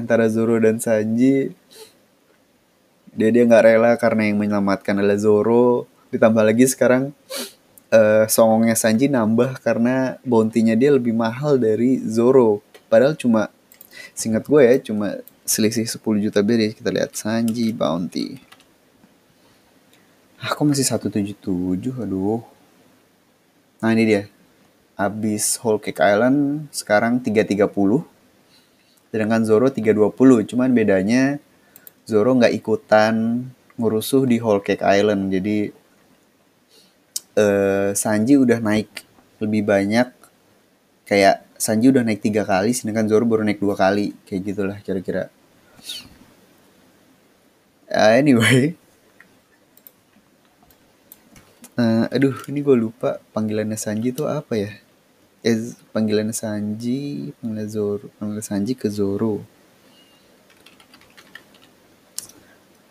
antara 0.00 0.26
Zoro 0.32 0.56
dan 0.56 0.80
Sanji. 0.80 1.52
Dia 3.12 3.28
dia 3.28 3.42
nggak 3.44 3.64
rela 3.64 3.92
karena 4.00 4.32
yang 4.32 4.40
menyelamatkan 4.40 4.96
adalah 4.96 5.20
Zoro. 5.20 5.84
Ditambah 6.10 6.42
lagi 6.42 6.64
sekarang 6.66 7.12
uh, 7.92 8.24
songongnya 8.26 8.74
Sanji 8.74 9.12
nambah 9.12 9.60
karena 9.60 10.16
bounty-nya 10.24 10.74
dia 10.74 10.90
lebih 10.94 11.12
mahal 11.12 11.60
dari 11.60 12.00
Zoro. 12.02 12.64
Padahal 12.88 13.14
cuma 13.14 13.52
singkat 14.14 14.46
gue 14.46 14.62
ya 14.62 14.74
cuma 14.80 15.20
selisih 15.44 15.86
10 15.86 16.24
juta 16.24 16.40
beri 16.46 16.72
kita 16.72 16.90
lihat 16.90 17.14
Sanji 17.18 17.74
bounty. 17.74 18.40
Aku 20.40 20.64
masih 20.64 20.88
177 20.88 21.36
aduh. 22.00 22.40
Nah 23.84 23.90
ini 23.92 24.04
dia. 24.08 24.24
Abis 25.00 25.56
Whole 25.60 25.80
Cake 25.80 26.00
Island 26.00 26.68
sekarang 26.72 27.20
330. 27.20 28.19
Sedangkan 29.10 29.42
Zoro 29.42 29.68
320. 29.68 30.48
Cuman 30.48 30.70
bedanya 30.70 31.42
Zoro 32.06 32.34
nggak 32.34 32.54
ikutan 32.54 33.46
ngurusuh 33.76 34.26
di 34.26 34.38
Whole 34.38 34.62
Cake 34.62 34.82
Island. 34.86 35.30
Jadi 35.34 35.70
uh, 37.36 37.90
Sanji 37.94 38.38
udah 38.38 38.58
naik 38.58 38.88
lebih 39.40 39.62
banyak 39.66 40.08
kayak 41.08 41.42
Sanji 41.60 41.92
udah 41.92 42.06
naik 42.06 42.24
tiga 42.24 42.46
kali 42.46 42.72
sedangkan 42.72 43.10
Zoro 43.10 43.26
baru 43.28 43.44
naik 43.44 43.60
dua 43.60 43.76
kali 43.76 44.16
kayak 44.24 44.42
gitulah 44.46 44.78
kira-kira 44.80 45.28
uh, 47.90 48.12
anyway 48.16 48.78
uh, 51.76 52.06
aduh 52.08 52.36
ini 52.48 52.64
gue 52.64 52.76
lupa 52.76 53.18
panggilannya 53.34 53.76
Sanji 53.76 54.14
itu 54.14 54.24
apa 54.24 54.54
ya 54.56 54.72
eh, 55.40 55.72
panggilannya 55.92 56.36
Sanji 56.36 57.32
panggilan 57.40 57.68
Zoro 57.68 58.06
panggilan 58.20 58.44
Sanji 58.44 58.72
ke 58.76 58.88
Zoro. 58.92 59.40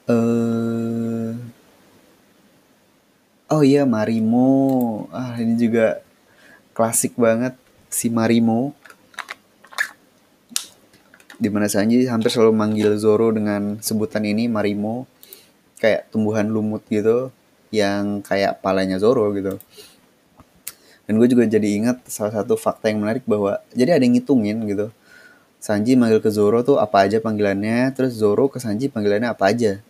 Uh, 0.09 1.37
oh 3.53 3.61
iya 3.61 3.85
Marimo. 3.85 5.05
Ah 5.13 5.37
ini 5.37 5.53
juga 5.53 6.01
klasik 6.73 7.13
banget 7.13 7.53
si 7.93 8.09
Marimo. 8.09 8.73
Di 11.39 11.47
mana 11.53 11.69
Sanji 11.69 12.09
hampir 12.09 12.33
selalu 12.33 12.53
manggil 12.57 12.97
Zoro 12.97 13.29
dengan 13.29 13.77
sebutan 13.85 14.25
ini 14.25 14.49
Marimo. 14.49 15.05
Kayak 15.77 16.09
tumbuhan 16.09 16.49
lumut 16.49 16.81
gitu 16.89 17.29
yang 17.69 18.25
kayak 18.25 18.65
palanya 18.65 18.97
Zoro 18.97 19.29
gitu 19.37 19.61
dan 21.09 21.17
gue 21.17 21.25
juga 21.25 21.41
jadi 21.49 21.65
ingat 21.81 22.05
salah 22.05 22.29
satu 22.29 22.53
fakta 22.53 22.93
yang 22.93 23.01
menarik 23.01 23.25
bahwa 23.25 23.57
jadi 23.73 23.97
ada 23.97 24.05
yang 24.05 24.13
ngitungin 24.13 24.61
gitu. 24.69 24.93
Sanji 25.57 25.97
manggil 25.97 26.21
ke 26.21 26.29
Zoro 26.29 26.61
tuh 26.61 26.77
apa 26.77 27.09
aja 27.09 27.17
panggilannya 27.17 27.89
terus 27.97 28.13
Zoro 28.13 28.45
ke 28.45 28.61
Sanji 28.61 28.93
panggilannya 28.93 29.33
apa 29.33 29.49
aja. 29.49 29.81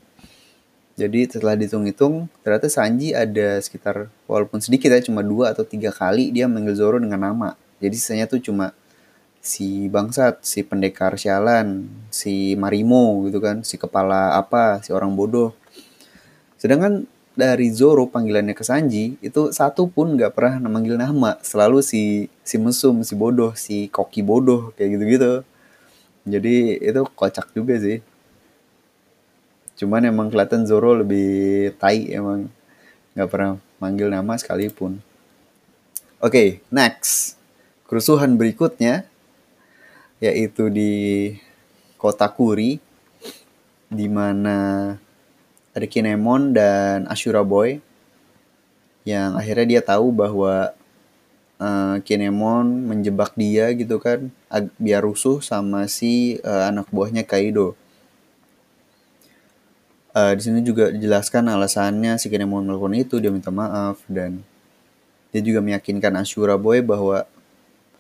Jadi 0.96 1.28
setelah 1.28 1.60
dihitung-hitung 1.60 2.32
ternyata 2.40 2.72
Sanji 2.72 3.12
ada 3.12 3.60
sekitar 3.60 4.08
walaupun 4.32 4.64
sedikit 4.64 4.96
ya 4.96 5.04
cuma 5.04 5.20
dua 5.20 5.52
atau 5.52 5.68
tiga 5.68 5.92
kali 5.92 6.32
dia 6.32 6.48
manggil 6.48 6.80
Zoro 6.80 7.04
dengan 7.04 7.20
nama. 7.20 7.60
Jadi 7.84 8.00
sisanya 8.00 8.24
tuh 8.24 8.40
cuma 8.40 8.72
si 9.44 9.92
bangsat, 9.92 10.40
si 10.48 10.64
pendekar 10.64 11.20
sialan, 11.20 11.84
si 12.08 12.56
Marimo 12.56 13.28
gitu 13.28 13.44
kan, 13.44 13.68
si 13.68 13.76
kepala 13.76 14.40
apa, 14.40 14.80
si 14.88 14.96
orang 14.96 15.20
bodoh. 15.20 15.52
Sedangkan 16.56 17.12
dari 17.40 17.72
Zoro 17.72 18.12
panggilannya 18.12 18.52
ke 18.52 18.68
Sanji 18.68 19.16
itu 19.24 19.56
satu 19.56 19.88
pun 19.88 20.20
nggak 20.20 20.36
pernah 20.36 20.68
memanggil 20.68 21.00
nama, 21.00 21.40
selalu 21.40 21.80
si 21.80 22.28
si 22.44 22.60
mesum, 22.60 23.00
si 23.08 23.16
bodoh, 23.16 23.56
si 23.56 23.88
koki 23.88 24.20
bodoh 24.20 24.76
kayak 24.76 25.00
gitu-gitu. 25.00 25.34
Jadi 26.28 26.84
itu 26.84 27.02
kocak 27.16 27.56
juga 27.56 27.80
sih. 27.80 28.04
Cuman 29.80 30.12
emang 30.12 30.28
kelihatan 30.28 30.68
Zoro 30.68 30.92
lebih 31.00 31.72
tai 31.80 32.12
emang 32.12 32.52
nggak 33.16 33.30
pernah 33.32 33.56
manggil 33.80 34.12
nama 34.12 34.36
sekalipun. 34.36 35.00
Oke, 36.20 36.28
okay, 36.28 36.48
next. 36.68 37.40
Kerusuhan 37.88 38.36
berikutnya 38.36 39.08
yaitu 40.20 40.68
di 40.68 40.92
kota 41.96 42.28
Kuri 42.28 42.84
di 43.88 44.08
mana 44.12 44.94
ada 45.74 45.86
Kinemon 45.86 46.56
dan 46.56 47.06
Ashura 47.06 47.46
Boy 47.46 47.82
yang 49.08 49.38
akhirnya 49.38 49.78
dia 49.78 49.82
tahu 49.82 50.12
bahwa 50.12 50.74
uh, 51.62 51.96
Kinemon 52.02 52.90
menjebak 52.90 53.36
dia 53.38 53.70
gitu 53.76 54.02
kan 54.02 54.34
biar 54.80 55.06
rusuh 55.06 55.44
sama 55.44 55.86
si 55.86 56.42
uh, 56.42 56.70
anak 56.70 56.90
buahnya 56.90 57.24
Kaido. 57.28 57.78
Uh, 60.10 60.34
di 60.34 60.42
sini 60.42 60.66
juga 60.66 60.90
dijelaskan 60.90 61.54
alasannya 61.54 62.18
si 62.18 62.34
Kinemon 62.34 62.66
melakukan 62.66 62.98
itu 62.98 63.22
dia 63.22 63.30
minta 63.30 63.54
maaf 63.54 64.02
dan 64.10 64.42
dia 65.30 65.42
juga 65.46 65.62
meyakinkan 65.62 66.18
Ashura 66.18 66.58
Boy 66.58 66.82
bahwa 66.82 67.30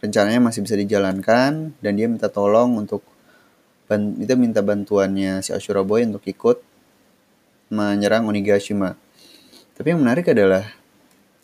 rencananya 0.01 0.41
masih 0.41 0.65
bisa 0.65 0.73
dijalankan 0.73 1.77
dan 1.77 1.91
dia 1.93 2.09
minta 2.09 2.25
tolong 2.25 2.81
untuk 2.81 3.05
kita 3.89 4.37
minta 4.37 4.61
bantuannya 4.61 5.41
si 5.45 5.53
Ashura 5.53 5.85
Boy 5.85 6.05
untuk 6.05 6.25
ikut 6.25 6.68
menyerang 7.69 8.25
Onigashima. 8.27 8.97
Tapi 9.77 9.95
yang 9.95 10.01
menarik 10.03 10.27
adalah 10.29 10.67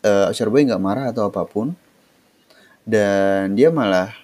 uh, 0.04 0.30
Ashura 0.30 0.52
Boy 0.52 0.66
nggak 0.68 0.82
marah 0.82 1.08
atau 1.08 1.26
apa 1.30 1.46
pun 1.48 1.72
dan 2.86 3.56
dia 3.58 3.72
malah 3.72 4.14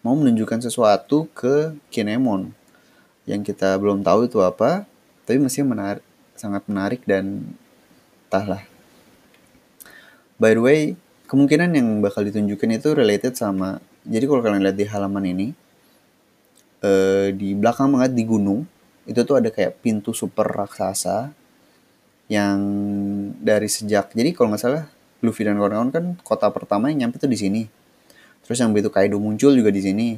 mau 0.00 0.16
menunjukkan 0.16 0.64
sesuatu 0.64 1.28
ke 1.34 1.76
Kinemon 1.92 2.54
yang 3.26 3.42
kita 3.42 3.74
belum 3.76 4.06
tahu 4.06 4.30
itu 4.30 4.38
apa, 4.38 4.86
tapi 5.26 5.42
masih 5.42 5.66
menarik, 5.66 6.04
sangat 6.38 6.62
menarik 6.70 7.02
dan 7.02 7.42
entahlah. 8.30 8.62
By 10.38 10.54
the 10.54 10.62
way, 10.62 10.80
kemungkinan 11.26 11.74
yang 11.74 11.88
bakal 12.00 12.22
ditunjukin 12.22 12.78
itu 12.78 12.94
related 12.94 13.34
sama 13.34 13.82
jadi 14.06 14.24
kalau 14.30 14.40
kalian 14.40 14.62
lihat 14.62 14.78
di 14.78 14.86
halaman 14.86 15.24
ini 15.26 15.48
eh, 16.86 17.34
di 17.34 17.58
belakang 17.58 17.90
banget 17.90 18.14
di 18.14 18.22
gunung 18.22 18.62
itu 19.06 19.20
tuh 19.26 19.42
ada 19.42 19.50
kayak 19.50 19.82
pintu 19.82 20.14
super 20.14 20.46
raksasa 20.46 21.34
yang 22.26 22.58
dari 23.38 23.70
sejak 23.70 24.10
jadi 24.10 24.34
kalau 24.34 24.50
nggak 24.50 24.62
salah 24.62 24.84
Luffy 25.24 25.46
dan 25.46 25.56
kawan-kawan 25.56 25.90
kan 25.90 26.04
kota 26.20 26.46
pertama 26.52 26.92
yang 26.92 27.08
nyampe 27.08 27.16
tuh 27.16 27.30
di 27.30 27.38
sini. 27.38 27.62
Terus 28.44 28.62
yang 28.62 28.70
begitu 28.70 28.92
Kaido 28.92 29.18
muncul 29.18 29.56
juga 29.56 29.72
di 29.72 29.82
sini. 29.82 30.08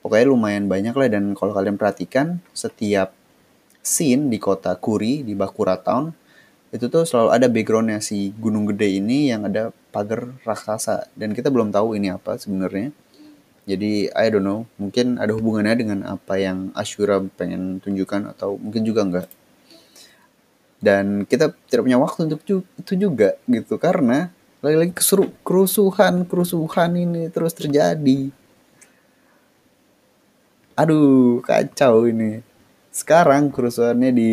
Pokoknya 0.00 0.32
lumayan 0.32 0.64
banyak 0.64 0.96
lah 0.96 1.08
dan 1.12 1.36
kalau 1.36 1.52
kalian 1.52 1.76
perhatikan 1.76 2.40
setiap 2.56 3.12
scene 3.84 4.32
di 4.32 4.40
kota 4.40 4.72
Kuri 4.80 5.20
di 5.20 5.36
Bakura 5.36 5.76
Town 5.76 6.12
itu 6.70 6.86
tuh 6.86 7.02
selalu 7.02 7.28
ada 7.34 7.46
backgroundnya 7.50 7.98
si 7.98 8.30
gunung 8.38 8.64
gede 8.70 9.02
ini 9.02 9.28
yang 9.28 9.44
ada 9.44 9.74
pagar 9.90 10.30
raksasa. 10.46 11.10
Dan 11.18 11.34
kita 11.34 11.50
belum 11.50 11.74
tahu 11.74 11.98
ini 11.98 12.14
apa 12.14 12.38
sebenarnya. 12.38 12.94
Jadi 13.66 14.08
I 14.14 14.26
don't 14.30 14.46
know. 14.46 14.64
Mungkin 14.78 15.18
ada 15.18 15.34
hubungannya 15.34 15.74
dengan 15.76 15.98
apa 16.06 16.38
yang 16.38 16.70
Ashura 16.72 17.20
pengen 17.36 17.82
tunjukkan 17.82 18.30
atau 18.32 18.56
mungkin 18.56 18.86
juga 18.86 19.02
enggak 19.02 19.26
dan 20.80 21.28
kita 21.28 21.52
tidak 21.68 21.84
punya 21.84 22.00
waktu 22.00 22.20
untuk 22.26 22.40
itu 22.80 22.92
juga 22.96 23.36
gitu. 23.44 23.76
Karena 23.76 24.32
lagi-lagi 24.64 24.92
kerusuhan 25.44 26.24
kerusuhan 26.24 26.90
ini 26.96 27.28
terus 27.28 27.52
terjadi. 27.52 28.32
Aduh 30.76 31.44
kacau 31.44 32.08
ini. 32.08 32.40
Sekarang 32.90 33.52
kerusuhannya 33.52 34.10
di 34.10 34.32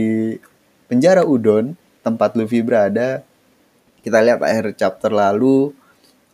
penjara 0.88 1.28
Udon 1.28 1.76
tempat 2.02 2.34
Luffy 2.40 2.64
berada. 2.64 3.22
Kita 4.00 4.24
lihat 4.24 4.40
akhir 4.40 4.80
chapter 4.80 5.12
lalu 5.12 5.76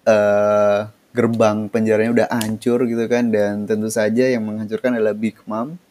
uh, 0.06 0.86
gerbang 1.14 1.66
penjaranya 1.70 2.12
udah 2.14 2.28
hancur 2.30 2.86
gitu 2.86 3.10
kan. 3.10 3.34
Dan 3.34 3.66
tentu 3.66 3.90
saja 3.90 4.30
yang 4.30 4.46
menghancurkan 4.46 4.94
adalah 4.94 5.18
Big 5.18 5.42
Mom. 5.50 5.82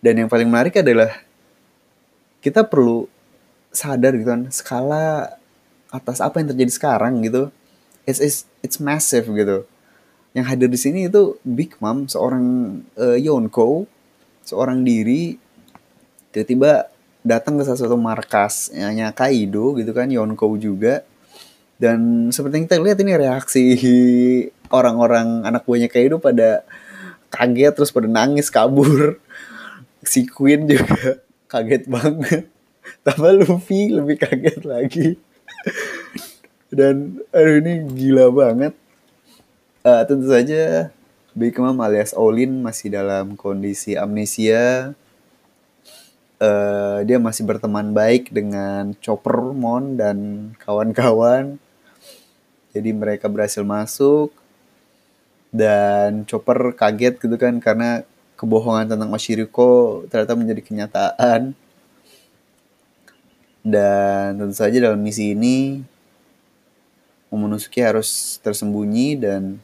Dan 0.00 0.24
yang 0.24 0.28
paling 0.32 0.48
menarik 0.48 0.80
adalah 0.80 1.12
kita 2.42 2.66
perlu 2.66 3.06
sadar 3.72 4.12
gitu 4.18 4.28
kan 4.28 4.50
skala 4.52 5.38
atas 5.88 6.18
apa 6.18 6.42
yang 6.42 6.52
terjadi 6.52 6.72
sekarang 6.74 7.22
gitu. 7.22 7.48
It's 8.04 8.18
it's, 8.18 8.44
it's 8.60 8.82
massive 8.82 9.30
gitu. 9.30 9.64
Yang 10.34 10.46
hadir 10.50 10.68
di 10.68 10.78
sini 10.80 11.00
itu 11.06 11.38
Big 11.46 11.78
Mom 11.78 12.10
seorang 12.10 12.44
uh, 12.98 13.16
Yonko 13.16 13.86
seorang 14.42 14.82
diri 14.82 15.38
tiba-tiba 16.34 16.90
datang 17.22 17.54
ke 17.54 17.62
salah 17.62 17.78
satu 17.78 17.94
markasnya 17.94 19.14
Kaido 19.14 19.78
gitu 19.78 19.94
kan 19.94 20.10
Yonkou 20.10 20.58
juga. 20.58 21.06
Dan 21.78 22.30
seperti 22.34 22.62
yang 22.62 22.66
kita 22.66 22.78
lihat 22.82 22.98
ini 22.98 23.12
reaksi 23.14 23.64
orang-orang 24.78 25.46
anak 25.46 25.62
buahnya 25.62 25.86
Kaido 25.86 26.18
pada 26.18 26.66
kaget 27.30 27.72
terus 27.78 27.94
pada 27.94 28.10
nangis 28.10 28.50
kabur. 28.50 29.14
Si 30.02 30.26
Queen 30.26 30.66
juga 30.66 31.22
kaget 31.52 31.84
banget. 31.84 32.48
Tambah 33.04 33.44
Luffy 33.44 33.92
lebih 33.92 34.16
kaget 34.16 34.64
lagi. 34.64 35.08
Dan 36.76 37.20
aduh 37.28 37.60
ini 37.60 37.84
gila 37.92 38.32
banget. 38.32 38.72
Uh, 39.84 40.02
tentu 40.08 40.32
saja 40.32 40.88
Big 41.36 41.52
Mom 41.60 41.76
alias 41.84 42.16
Olin 42.16 42.64
masih 42.64 42.88
dalam 42.88 43.36
kondisi 43.36 43.92
amnesia. 43.92 44.96
Uh, 46.42 47.04
dia 47.06 47.22
masih 47.22 47.46
berteman 47.46 47.94
baik 47.94 48.32
dengan 48.34 48.96
Chopper 48.98 49.52
Mon 49.52 49.94
dan 50.00 50.50
kawan-kawan. 50.58 51.60
Jadi 52.72 52.90
mereka 52.96 53.28
berhasil 53.28 53.62
masuk. 53.62 54.32
Dan 55.52 56.24
Chopper 56.24 56.72
kaget 56.72 57.20
gitu 57.20 57.36
kan 57.36 57.60
karena 57.60 58.08
kebohongan 58.42 58.90
tentang 58.90 59.14
Oshiriko 59.14 60.02
ternyata 60.10 60.34
menjadi 60.34 60.60
kenyataan. 60.66 61.54
Dan 63.62 64.42
tentu 64.42 64.58
saja 64.58 64.74
dalam 64.82 64.98
misi 64.98 65.38
ini 65.38 65.86
Momonosuke 67.30 67.78
harus 67.78 68.42
tersembunyi 68.42 69.16
dan 69.22 69.62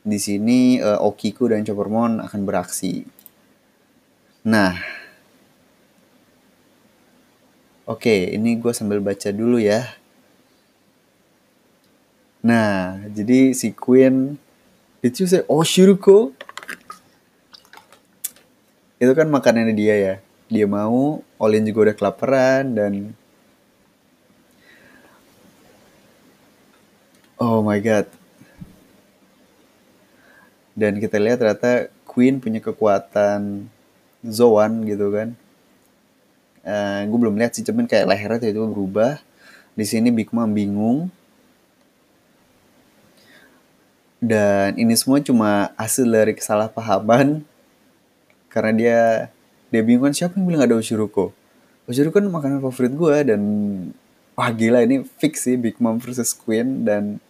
di 0.00 0.16
sini 0.16 0.80
uh, 0.80 1.04
Okiku 1.04 1.52
dan 1.52 1.60
Choppermon 1.62 2.24
akan 2.24 2.40
beraksi. 2.48 3.04
Nah, 4.48 4.74
Oke, 7.90 8.30
ini 8.30 8.54
gue 8.54 8.70
sambil 8.70 9.02
baca 9.02 9.34
dulu 9.34 9.58
ya. 9.58 9.82
Nah, 12.38 13.02
jadi 13.10 13.50
si 13.50 13.74
Queen 13.74 14.38
itu 15.02 15.26
saya 15.26 15.42
oh 15.50 15.66
Shirko 15.66 16.30
itu 19.00 19.12
kan 19.16 19.26
makanannya 19.32 19.72
dia 19.72 19.96
ya. 19.96 20.14
dia 20.50 20.66
mau 20.66 21.22
Olin 21.38 21.64
juga 21.64 21.88
udah 21.88 21.96
kelaparan 21.96 22.64
dan 22.74 22.92
oh 27.40 27.64
my 27.64 27.80
god. 27.80 28.06
Dan 30.76 31.00
kita 31.00 31.16
lihat 31.16 31.40
ternyata 31.40 31.88
Queen 32.04 32.42
punya 32.42 32.60
kekuatan 32.60 33.72
Zoan 34.26 34.84
gitu 34.84 35.08
kan. 35.14 35.32
Uh, 36.60 37.00
eh, 37.00 37.00
gue 37.08 37.18
belum 37.18 37.40
lihat 37.40 37.56
sih 37.56 37.64
cuman 37.64 37.88
kayak 37.88 38.04
lehernya 38.10 38.52
itu 38.52 38.60
berubah. 38.68 39.16
Di 39.72 39.86
sini 39.88 40.12
Big 40.12 40.28
Mom 40.34 40.50
bingung. 40.52 41.08
Dan 44.20 44.76
ini 44.76 44.92
semua 44.98 45.24
cuma 45.24 45.72
hasil 45.80 46.04
dari 46.04 46.36
kesalahpahaman 46.36 47.48
karena 48.50 48.72
dia 48.74 49.30
dia 49.70 49.82
bingung 49.86 50.10
kan 50.10 50.14
siapa 50.14 50.34
yang 50.34 50.50
bilang 50.50 50.66
ada 50.66 50.74
Oshiruko? 50.74 51.30
Oshiruko 51.86 52.18
kan 52.18 52.26
makanan 52.26 52.58
favorit 52.58 52.92
gue 52.92 53.16
dan 53.32 53.40
wah 54.34 54.50
gila 54.50 54.82
ini 54.82 55.06
fix 55.22 55.46
sih 55.46 55.54
Big 55.54 55.78
Mom 55.78 56.02
versus 56.02 56.34
Queen 56.34 56.82
dan 56.82 57.22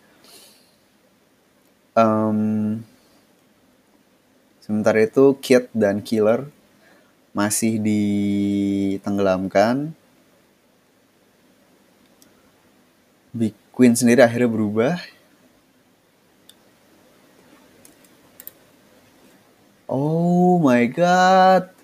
um, 1.92 2.80
sementara 4.64 5.04
itu 5.04 5.36
Kid 5.44 5.68
dan 5.76 6.00
Killer 6.00 6.48
masih 7.36 7.76
ditenggelamkan. 7.78 9.92
Big 13.30 13.54
Queen 13.70 13.94
sendiri 13.94 14.26
akhirnya 14.26 14.50
berubah 14.50 14.98
Oh 19.90 20.62
my 20.62 20.86
god 20.86 21.74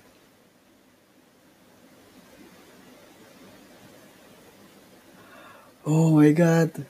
Oh 5.87 6.19
my 6.19 6.35
god. 6.35 6.83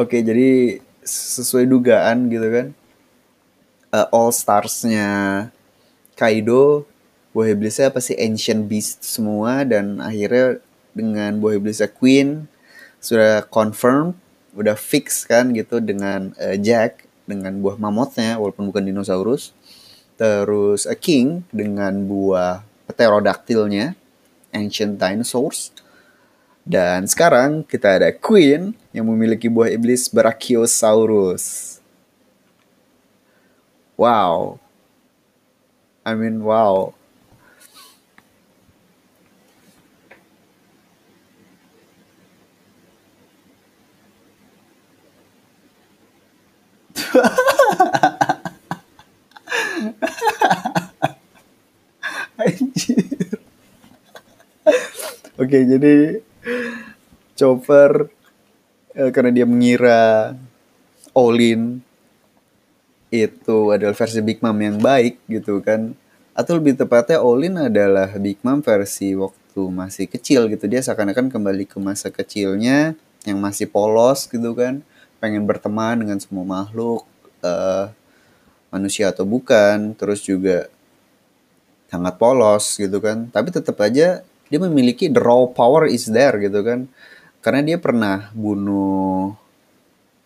Oke, 0.00 0.24
jadi 0.24 0.80
sesuai 1.04 1.68
dugaan 1.68 2.32
gitu 2.32 2.48
kan. 2.48 2.66
Uh, 3.92 4.08
All 4.16 4.32
Starsnya 4.32 5.52
Kaido, 6.16 6.88
buah 7.36 7.52
iblisnya 7.52 7.92
pasti 7.92 8.16
Ancient 8.16 8.64
Beast 8.64 9.04
semua 9.04 9.60
dan 9.68 10.00
akhirnya 10.00 10.64
dengan 10.96 11.36
buah 11.36 11.60
iblisnya 11.60 11.92
Queen 11.92 12.48
sudah 12.96 13.44
confirm, 13.44 14.16
udah 14.56 14.72
fix 14.72 15.28
kan 15.28 15.52
gitu 15.52 15.84
dengan 15.84 16.32
uh, 16.40 16.56
Jack 16.56 17.09
dengan 17.30 17.54
buah 17.62 17.78
mamotnya 17.78 18.36
walaupun 18.36 18.66
bukan 18.68 18.82
dinosaurus. 18.82 19.54
Terus 20.18 20.84
a 20.84 20.98
King 20.98 21.46
dengan 21.54 22.04
buah 22.04 22.66
pterodactylnya 22.90 23.94
ancient 24.50 24.98
dinosaurs. 24.98 25.70
Dan 26.66 27.08
sekarang 27.08 27.64
kita 27.64 27.96
ada 27.96 28.10
Queen 28.12 28.76
yang 28.92 29.08
memiliki 29.08 29.48
buah 29.48 29.72
iblis 29.72 30.10
Brachiosaurus. 30.12 31.78
Wow. 33.96 34.60
I 36.04 36.12
mean, 36.16 36.44
wow. 36.44 36.92
Anjir. 52.40 53.04
Oke, 55.40 55.58
jadi 55.64 56.20
Chopper 57.36 58.12
eh, 58.92 59.10
karena 59.10 59.30
dia 59.32 59.46
mengira 59.48 60.32
Olin 61.16 61.80
itu 63.10 63.58
adalah 63.74 63.96
versi 63.96 64.22
Big 64.22 64.38
Mom 64.44 64.56
yang 64.60 64.78
baik 64.78 65.18
gitu 65.26 65.58
kan. 65.64 65.96
Atau 66.36 66.62
lebih 66.62 66.78
tepatnya 66.78 67.18
Olin 67.24 67.58
adalah 67.58 68.06
Big 68.20 68.38
Mom 68.46 68.62
versi 68.62 69.16
waktu 69.18 69.62
masih 69.66 70.06
kecil 70.06 70.46
gitu. 70.46 70.70
Dia 70.70 70.84
seakan-akan 70.84 71.32
kembali 71.32 71.66
ke 71.66 71.82
masa 71.82 72.12
kecilnya 72.12 72.94
yang 73.26 73.42
masih 73.42 73.66
polos 73.66 74.30
gitu 74.30 74.54
kan. 74.54 74.84
Pengen 75.20 75.44
berteman 75.44 76.00
dengan 76.00 76.18
semua 76.18 76.42
makhluk. 76.42 77.04
Uh, 77.44 77.92
manusia 78.72 79.12
atau 79.12 79.22
bukan. 79.28 79.94
Terus 79.94 80.24
juga 80.24 80.66
sangat 81.92 82.16
polos 82.16 82.80
gitu 82.80 82.98
kan. 82.98 83.28
Tapi 83.28 83.52
tetap 83.54 83.78
aja 83.84 84.24
dia 84.50 84.58
memiliki 84.58 85.06
the 85.06 85.22
raw 85.22 85.46
power 85.46 85.86
is 85.86 86.10
there 86.10 86.34
gitu 86.42 86.60
kan 86.66 86.90
karena 87.40 87.62
dia 87.62 87.78
pernah 87.78 88.28
bunuh 88.34 89.38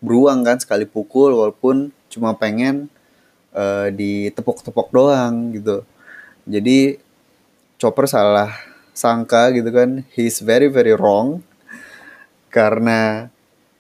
beruang 0.01 0.43
kan 0.43 0.59
sekali 0.59 0.89
pukul 0.89 1.37
walaupun 1.37 1.93
cuma 2.09 2.33
pengen 2.33 2.89
uh, 3.53 3.93
ditepok-tepok 3.93 4.89
doang 4.91 5.53
gitu 5.55 5.85
jadi 6.49 6.99
Chopper 7.77 8.09
salah 8.09 8.51
sangka 8.97 9.53
gitu 9.53 9.69
kan 9.69 10.09
he's 10.17 10.41
very 10.41 10.73
very 10.73 10.97
wrong 10.97 11.45
karena 12.49 13.29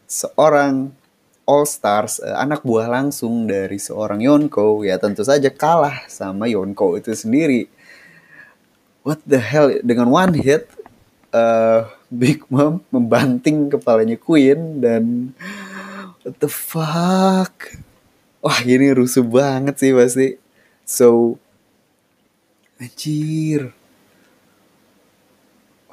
seorang 0.04 0.92
All 1.44 1.68
Stars 1.68 2.24
uh, 2.24 2.40
anak 2.40 2.64
buah 2.64 2.88
langsung 2.88 3.44
dari 3.44 3.76
seorang 3.76 4.24
Yonko. 4.24 4.80
Ya 4.84 4.96
tentu 4.96 5.20
saja 5.24 5.52
kalah 5.52 6.08
sama 6.08 6.48
Yonko 6.48 6.96
itu 6.96 7.12
sendiri. 7.12 7.68
What 9.04 9.20
the 9.28 9.36
hell? 9.36 9.68
Dengan 9.84 10.08
one 10.08 10.40
hit 10.40 10.72
uh, 11.36 11.84
Big 12.08 12.48
Mom 12.48 12.80
membanting 12.88 13.68
kepalanya 13.68 14.16
Queen 14.16 14.80
dan 14.80 15.36
what 16.24 16.40
the 16.40 16.48
fuck? 16.48 17.76
Wah 18.40 18.58
ini 18.64 18.92
rusuh 18.96 19.24
banget 19.24 19.76
sih 19.76 19.92
pasti. 19.92 20.40
So 20.88 21.36
anjir. 22.80 23.76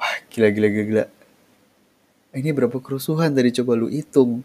Wah 0.00 0.16
gila 0.32 0.48
gila 0.48 0.68
gila, 0.72 0.84
gila. 0.88 1.04
ini 2.32 2.48
berapa 2.56 2.80
kerusuhan 2.80 3.36
tadi? 3.36 3.52
Coba 3.52 3.76
lu 3.76 3.92
hitung 3.92 4.40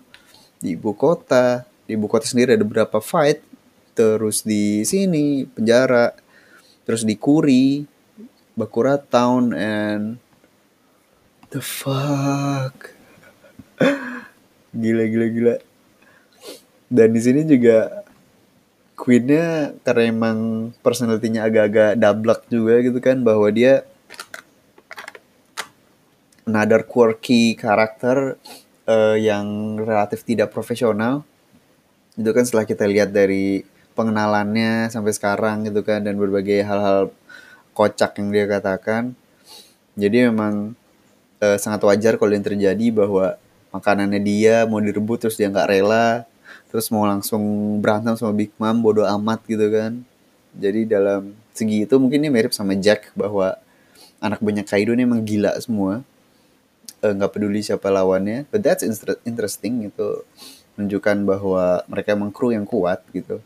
di 0.61 0.77
ibu 0.77 0.93
kota. 0.93 1.65
Di 1.87 1.95
ibu 1.95 2.05
kota 2.09 2.25
sendiri 2.27 2.55
ada 2.55 2.65
berapa 2.65 2.97
fight. 3.01 3.41
Terus 3.97 4.45
di 4.45 4.85
sini 4.85 5.45
penjara. 5.45 6.13
Terus 6.85 7.03
di 7.03 7.17
Kuri 7.17 7.83
Bakura 8.57 8.97
Town 8.97 9.53
and 9.53 10.17
the 11.53 11.61
fuck? 11.61 12.93
Gila 14.81 15.03
gila 15.09 15.27
gila. 15.29 15.55
Dan 16.87 17.11
di 17.11 17.21
sini 17.21 17.43
juga 17.43 18.07
Queennya 18.97 19.77
karena 19.85 20.09
emang 20.09 20.37
personalitinya 20.81 21.45
agak-agak 21.45 22.01
dablek 22.01 22.41
juga 22.49 22.81
gitu 22.81 22.97
kan 22.97 23.21
bahwa 23.21 23.45
dia 23.53 23.85
another 26.49 26.81
quirky 26.81 27.53
karakter 27.53 28.41
uh, 28.88 29.15
yang 29.19 29.78
relatif 29.78 30.23
tidak 30.23 30.50
profesional 30.50 31.28
itu 32.17 32.32
kan 32.34 32.43
setelah 32.47 32.65
kita 32.65 32.89
lihat 32.89 33.13
dari 33.13 33.62
pengenalannya 33.93 34.89
sampai 34.89 35.13
sekarang 35.13 35.69
gitu 35.69 35.86
kan 35.86 36.02
dan 36.02 36.17
berbagai 36.17 36.65
hal-hal 36.65 37.13
kocak 37.78 38.17
yang 38.17 38.34
dia 38.34 38.45
katakan. 38.50 39.13
Jadi 39.93 40.26
memang 40.30 40.73
uh, 41.41 41.58
sangat 41.62 41.86
wajar 41.86 42.17
kalau 42.17 42.34
yang 42.34 42.45
terjadi 42.45 42.89
bahwa 42.89 43.38
makanannya 43.69 44.21
dia 44.21 44.65
mau 44.65 44.82
direbut 44.82 45.21
terus 45.21 45.38
dia 45.38 45.50
nggak 45.50 45.69
rela, 45.69 46.26
terus 46.73 46.89
mau 46.89 47.06
langsung 47.06 47.41
berantem 47.82 48.17
sama 48.17 48.34
Big 48.34 48.50
Mom 48.58 48.82
bodoh 48.82 49.06
amat 49.06 49.45
gitu 49.45 49.69
kan. 49.69 50.02
Jadi 50.58 50.89
dalam 50.89 51.38
segi 51.54 51.86
itu 51.86 51.95
mungkin 52.02 52.26
ini 52.26 52.34
mirip 52.34 52.54
sama 52.54 52.73
Jack 52.73 53.13
bahwa 53.13 53.58
anak 54.17 54.41
banyak 54.41 54.65
Kaido 54.65 54.97
ini 54.97 55.06
emang 55.06 55.21
gila 55.21 55.54
semua 55.62 56.02
nggak 57.01 57.29
uh, 57.29 57.33
peduli 57.33 57.62
siapa 57.62 57.89
lawannya. 57.89 58.49
But 58.49 58.65
that's 58.65 58.83
interesting 59.25 59.89
itu 59.89 60.23
menunjukkan 60.77 61.17
bahwa 61.25 61.81
mereka 61.89 62.13
emang 62.13 62.29
kru 62.29 62.53
yang 62.53 62.65
kuat 62.65 63.01
gitu. 63.12 63.41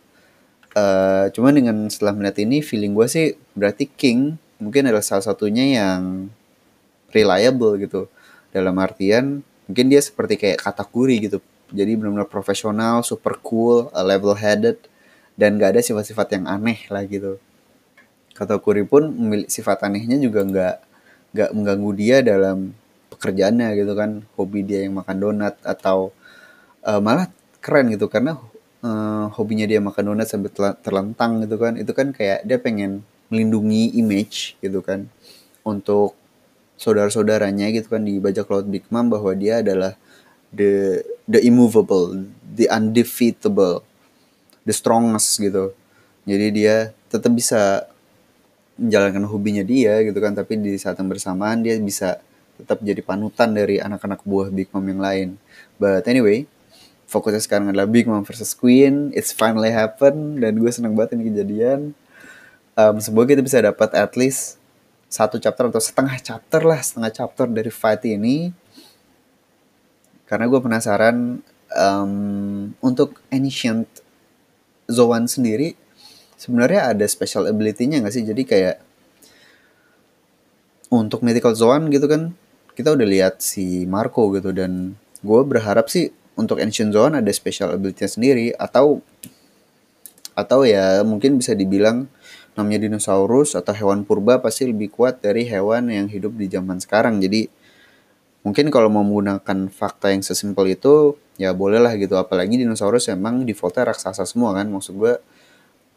Uh, 0.71 1.27
cuman 1.35 1.51
dengan 1.51 1.77
setelah 1.91 2.15
melihat 2.15 2.43
ini 2.47 2.63
feeling 2.63 2.95
gue 2.95 3.07
sih 3.07 3.35
berarti 3.59 3.91
King 3.91 4.39
mungkin 4.55 4.87
adalah 4.87 5.03
salah 5.03 5.23
satunya 5.23 5.67
yang 5.67 6.31
reliable 7.11 7.75
gitu. 7.79 8.07
Dalam 8.51 8.75
artian 8.79 9.43
mungkin 9.67 9.87
dia 9.87 10.03
seperti 10.03 10.35
kayak 10.39 10.59
katakuri 10.59 11.23
gitu. 11.23 11.39
Jadi 11.71 11.95
benar-benar 11.95 12.27
profesional 12.27 12.99
super 13.03 13.39
cool 13.39 13.87
level 13.95 14.35
headed 14.35 14.75
dan 15.39 15.55
gak 15.55 15.79
ada 15.79 15.81
sifat-sifat 15.83 16.35
yang 16.35 16.45
aneh 16.51 16.83
lah 16.91 17.07
gitu. 17.07 17.39
Katakuri 18.35 18.83
pun 18.83 19.07
memiliki 19.11 19.51
sifat 19.59 19.87
anehnya 19.87 20.19
juga 20.19 20.43
nggak 20.43 20.75
nggak 21.31 21.49
mengganggu 21.55 21.91
dia 21.95 22.17
dalam 22.19 22.75
pekerjaannya 23.11 23.75
gitu 23.75 23.93
kan 23.93 24.23
hobi 24.39 24.63
dia 24.63 24.87
yang 24.87 24.97
makan 24.97 25.17
donat 25.19 25.59
atau 25.61 26.15
uh, 26.87 27.01
malah 27.03 27.27
keren 27.59 27.91
gitu 27.91 28.07
karena 28.07 28.39
uh, 28.81 29.27
hobinya 29.35 29.67
dia 29.67 29.83
makan 29.83 30.15
donat 30.15 30.27
sampai 30.31 30.49
terlentang 30.79 31.43
gitu 31.43 31.59
kan 31.59 31.75
itu 31.77 31.91
kan 31.91 32.15
kayak 32.15 32.47
dia 32.47 32.57
pengen 32.57 33.03
melindungi 33.27 33.95
image 33.99 34.55
gitu 34.63 34.81
kan 34.81 35.07
untuk 35.61 36.17
saudara-saudaranya 36.81 37.69
gitu 37.69 37.93
kan 37.93 38.01
di 38.01 38.17
bajak 38.17 38.49
laut 38.49 38.65
Big 38.65 38.89
Mom 38.89 39.13
bahwa 39.13 39.37
dia 39.37 39.61
adalah 39.61 39.93
the 40.49 40.99
the 41.29 41.39
immovable, 41.45 42.25
the 42.43 42.65
undefeatable, 42.67 43.85
the 44.65 44.73
strongest 44.73 45.37
gitu. 45.37 45.77
Jadi 46.25 46.47
dia 46.53 46.89
tetap 47.07 47.31
bisa 47.33 47.85
menjalankan 48.81 49.29
hobinya 49.29 49.61
dia 49.61 50.01
gitu 50.01 50.17
kan, 50.17 50.33
tapi 50.33 50.57
di 50.57 50.75
saat 50.81 50.97
yang 50.97 51.09
bersamaan 51.09 51.61
dia 51.61 51.77
bisa 51.77 52.17
tetap 52.61 52.79
jadi 52.85 53.01
panutan 53.01 53.51
dari 53.51 53.81
anak-anak 53.81 54.21
buah 54.23 54.53
Big 54.53 54.69
Mom 54.69 54.85
yang 54.85 55.01
lain. 55.01 55.29
But 55.81 56.05
anyway, 56.05 56.45
fokusnya 57.09 57.41
sekarang 57.43 57.73
adalah 57.73 57.89
Big 57.89 58.05
Mom 58.05 58.21
versus 58.21 58.53
Queen. 58.53 59.09
It's 59.17 59.33
finally 59.33 59.73
happen 59.73 60.37
dan 60.39 60.61
gue 60.61 60.71
seneng 60.71 60.93
banget 60.93 61.17
ini 61.17 61.33
kejadian. 61.33 61.97
Um, 62.77 63.01
semoga 63.03 63.33
kita 63.35 63.43
bisa 63.43 63.59
dapat 63.59 63.91
at 63.97 64.13
least 64.15 64.61
satu 65.11 65.35
chapter 65.41 65.67
atau 65.67 65.81
setengah 65.83 66.15
chapter 66.23 66.61
lah, 66.63 66.79
setengah 66.79 67.11
chapter 67.11 67.45
dari 67.49 67.67
fight 67.67 68.05
ini. 68.07 68.55
Karena 70.29 70.47
gue 70.47 70.59
penasaran 70.63 71.43
um, 71.75 72.13
untuk 72.79 73.19
Ancient 73.27 73.89
Zoan 74.87 75.27
sendiri 75.27 75.75
sebenarnya 76.41 76.97
ada 76.97 77.05
special 77.05 77.45
ability-nya 77.45 78.01
gak 78.01 78.13
sih? 78.17 78.25
Jadi 78.25 78.41
kayak 78.47 78.81
untuk 80.89 81.21
Mythical 81.21 81.53
Zoan 81.53 81.93
gitu 81.93 82.09
kan 82.09 82.33
kita 82.73 82.95
udah 82.95 83.07
lihat 83.07 83.43
si 83.43 83.83
Marco 83.85 84.31
gitu 84.35 84.55
dan 84.55 84.95
gue 85.21 85.41
berharap 85.45 85.91
sih 85.91 86.09
untuk 86.39 86.57
Ancient 86.57 86.95
Zoan 86.95 87.13
ada 87.13 87.29
special 87.29 87.75
ability 87.75 88.07
sendiri 88.07 88.55
atau 88.55 89.03
atau 90.31 90.63
ya 90.63 91.03
mungkin 91.03 91.37
bisa 91.37 91.51
dibilang 91.51 92.07
namanya 92.55 92.87
dinosaurus 92.87 93.55
atau 93.55 93.71
hewan 93.75 94.03
purba 94.07 94.39
pasti 94.39 94.67
lebih 94.67 94.91
kuat 94.91 95.19
dari 95.23 95.47
hewan 95.47 95.91
yang 95.91 96.07
hidup 96.07 96.35
di 96.35 96.47
zaman 96.47 96.79
sekarang. 96.79 97.19
Jadi 97.19 97.47
mungkin 98.43 98.73
kalau 98.73 98.87
mau 98.87 99.03
menggunakan 99.03 99.69
fakta 99.71 100.11
yang 100.11 100.23
sesimpel 100.23 100.71
itu 100.71 101.15
ya 101.39 101.51
bolehlah 101.55 101.95
gitu. 101.99 102.15
Apalagi 102.15 102.59
dinosaurus 102.59 103.11
emang 103.11 103.43
defaultnya 103.43 103.91
raksasa 103.91 104.23
semua 104.27 104.55
kan. 104.55 104.67
Maksud 104.67 104.93
gue 104.95 105.13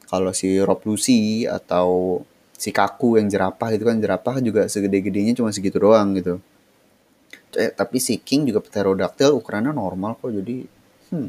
kalau 0.07 0.31
si 0.31 0.59
Rob 0.63 0.83
Lucy 0.87 1.47
atau 1.47 2.23
si 2.55 2.71
kaku 2.71 3.19
yang 3.19 3.27
jerapah 3.27 3.75
itu 3.75 3.83
kan 3.83 3.99
jerapah 3.99 4.39
juga 4.39 4.71
segede-gedenya 4.71 5.35
cuma 5.35 5.51
segitu 5.51 5.83
doang 5.83 6.15
gitu 6.15 6.39
eh, 7.57 7.73
tapi 7.73 7.99
si 7.99 8.19
King 8.21 8.51
juga 8.51 8.61
pterodactyl 8.63 9.35
ukurannya 9.35 9.73
normal 9.75 10.19
kok 10.19 10.31
jadi 10.31 10.67
hmm. 11.15 11.29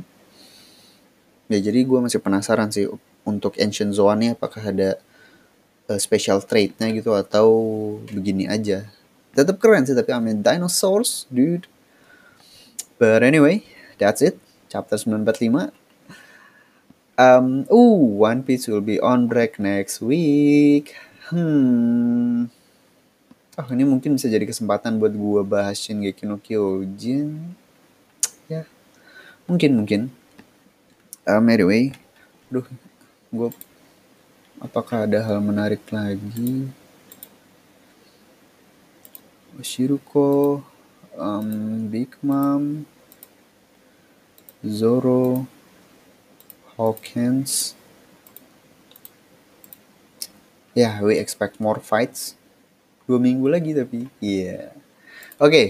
ya 1.50 1.60
jadi 1.60 1.80
gue 1.86 2.00
masih 2.02 2.20
penasaran 2.22 2.70
sih 2.70 2.90
untuk 3.26 3.58
ancient 3.58 3.94
zoan 3.94 4.22
apakah 4.30 4.62
ada 4.62 4.98
uh, 5.90 6.00
special 6.00 6.42
trait-nya 6.42 6.94
gitu 6.94 7.14
atau 7.14 7.48
begini 8.10 8.46
aja 8.50 8.86
tetap 9.36 9.60
keren 9.60 9.84
sih 9.84 9.98
tapi 9.98 10.14
I 10.14 10.20
mean 10.22 10.40
dinosaurs 10.46 11.30
dude 11.34 11.68
but 13.02 13.26
anyway 13.26 13.66
that's 14.02 14.22
it 14.22 14.38
chapter 14.70 14.98
945 14.98 15.86
Um, 17.16 17.64
ooh, 17.72 17.96
One 18.20 18.44
Piece 18.44 18.68
will 18.68 18.84
be 18.84 19.00
on 19.00 19.28
break 19.28 19.56
next 19.56 20.02
week. 20.04 20.96
Hmm. 21.32 22.52
Oh, 23.56 23.72
ini 23.72 23.88
mungkin 23.88 24.20
bisa 24.20 24.28
jadi 24.28 24.44
kesempatan 24.44 25.00
buat 25.00 25.16
gue 25.16 25.42
bahas 25.48 25.80
Shingeki 25.80 26.28
no 26.28 26.36
Kyojin. 26.36 27.56
Ya, 28.52 28.68
mungkin 29.48 29.80
mungkin. 29.80 30.02
Um, 31.24 31.48
anyway, 31.48 31.96
duh, 32.52 32.68
gue 33.32 33.50
apakah 34.60 35.08
ada 35.08 35.24
hal 35.24 35.40
menarik 35.40 35.80
lagi? 35.88 36.68
Shiruko, 39.64 40.60
um, 41.16 41.88
Big 41.88 42.12
Mom, 42.20 42.84
Zoro, 44.68 45.48
Hawkins. 46.76 47.72
Yeah, 50.76 51.00
we 51.00 51.16
expect 51.16 51.64
more 51.64 51.80
fights. 51.80 52.36
Dua 53.06 53.22
minggu 53.22 53.46
lagi 53.46 53.78
tapi. 53.78 54.10
Iya. 54.22 54.50
Yeah. 54.50 54.68
Oke, 55.38 55.52
okay. 55.52 55.68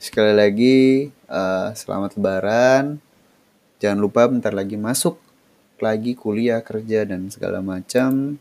sekali 0.00 0.32
lagi 0.32 1.10
uh, 1.28 1.76
selamat 1.76 2.16
lebaran. 2.16 3.02
Jangan 3.80 3.98
lupa 4.00 4.28
bentar 4.28 4.52
lagi 4.52 4.80
masuk 4.80 5.20
lagi 5.82 6.12
kuliah, 6.14 6.60
kerja, 6.60 7.08
dan 7.08 7.32
segala 7.32 7.64
macam. 7.64 8.36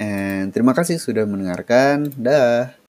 And 0.00 0.50
terima 0.50 0.74
kasih 0.74 0.98
sudah 0.98 1.22
mendengarkan. 1.28 2.10
Dah. 2.18 2.74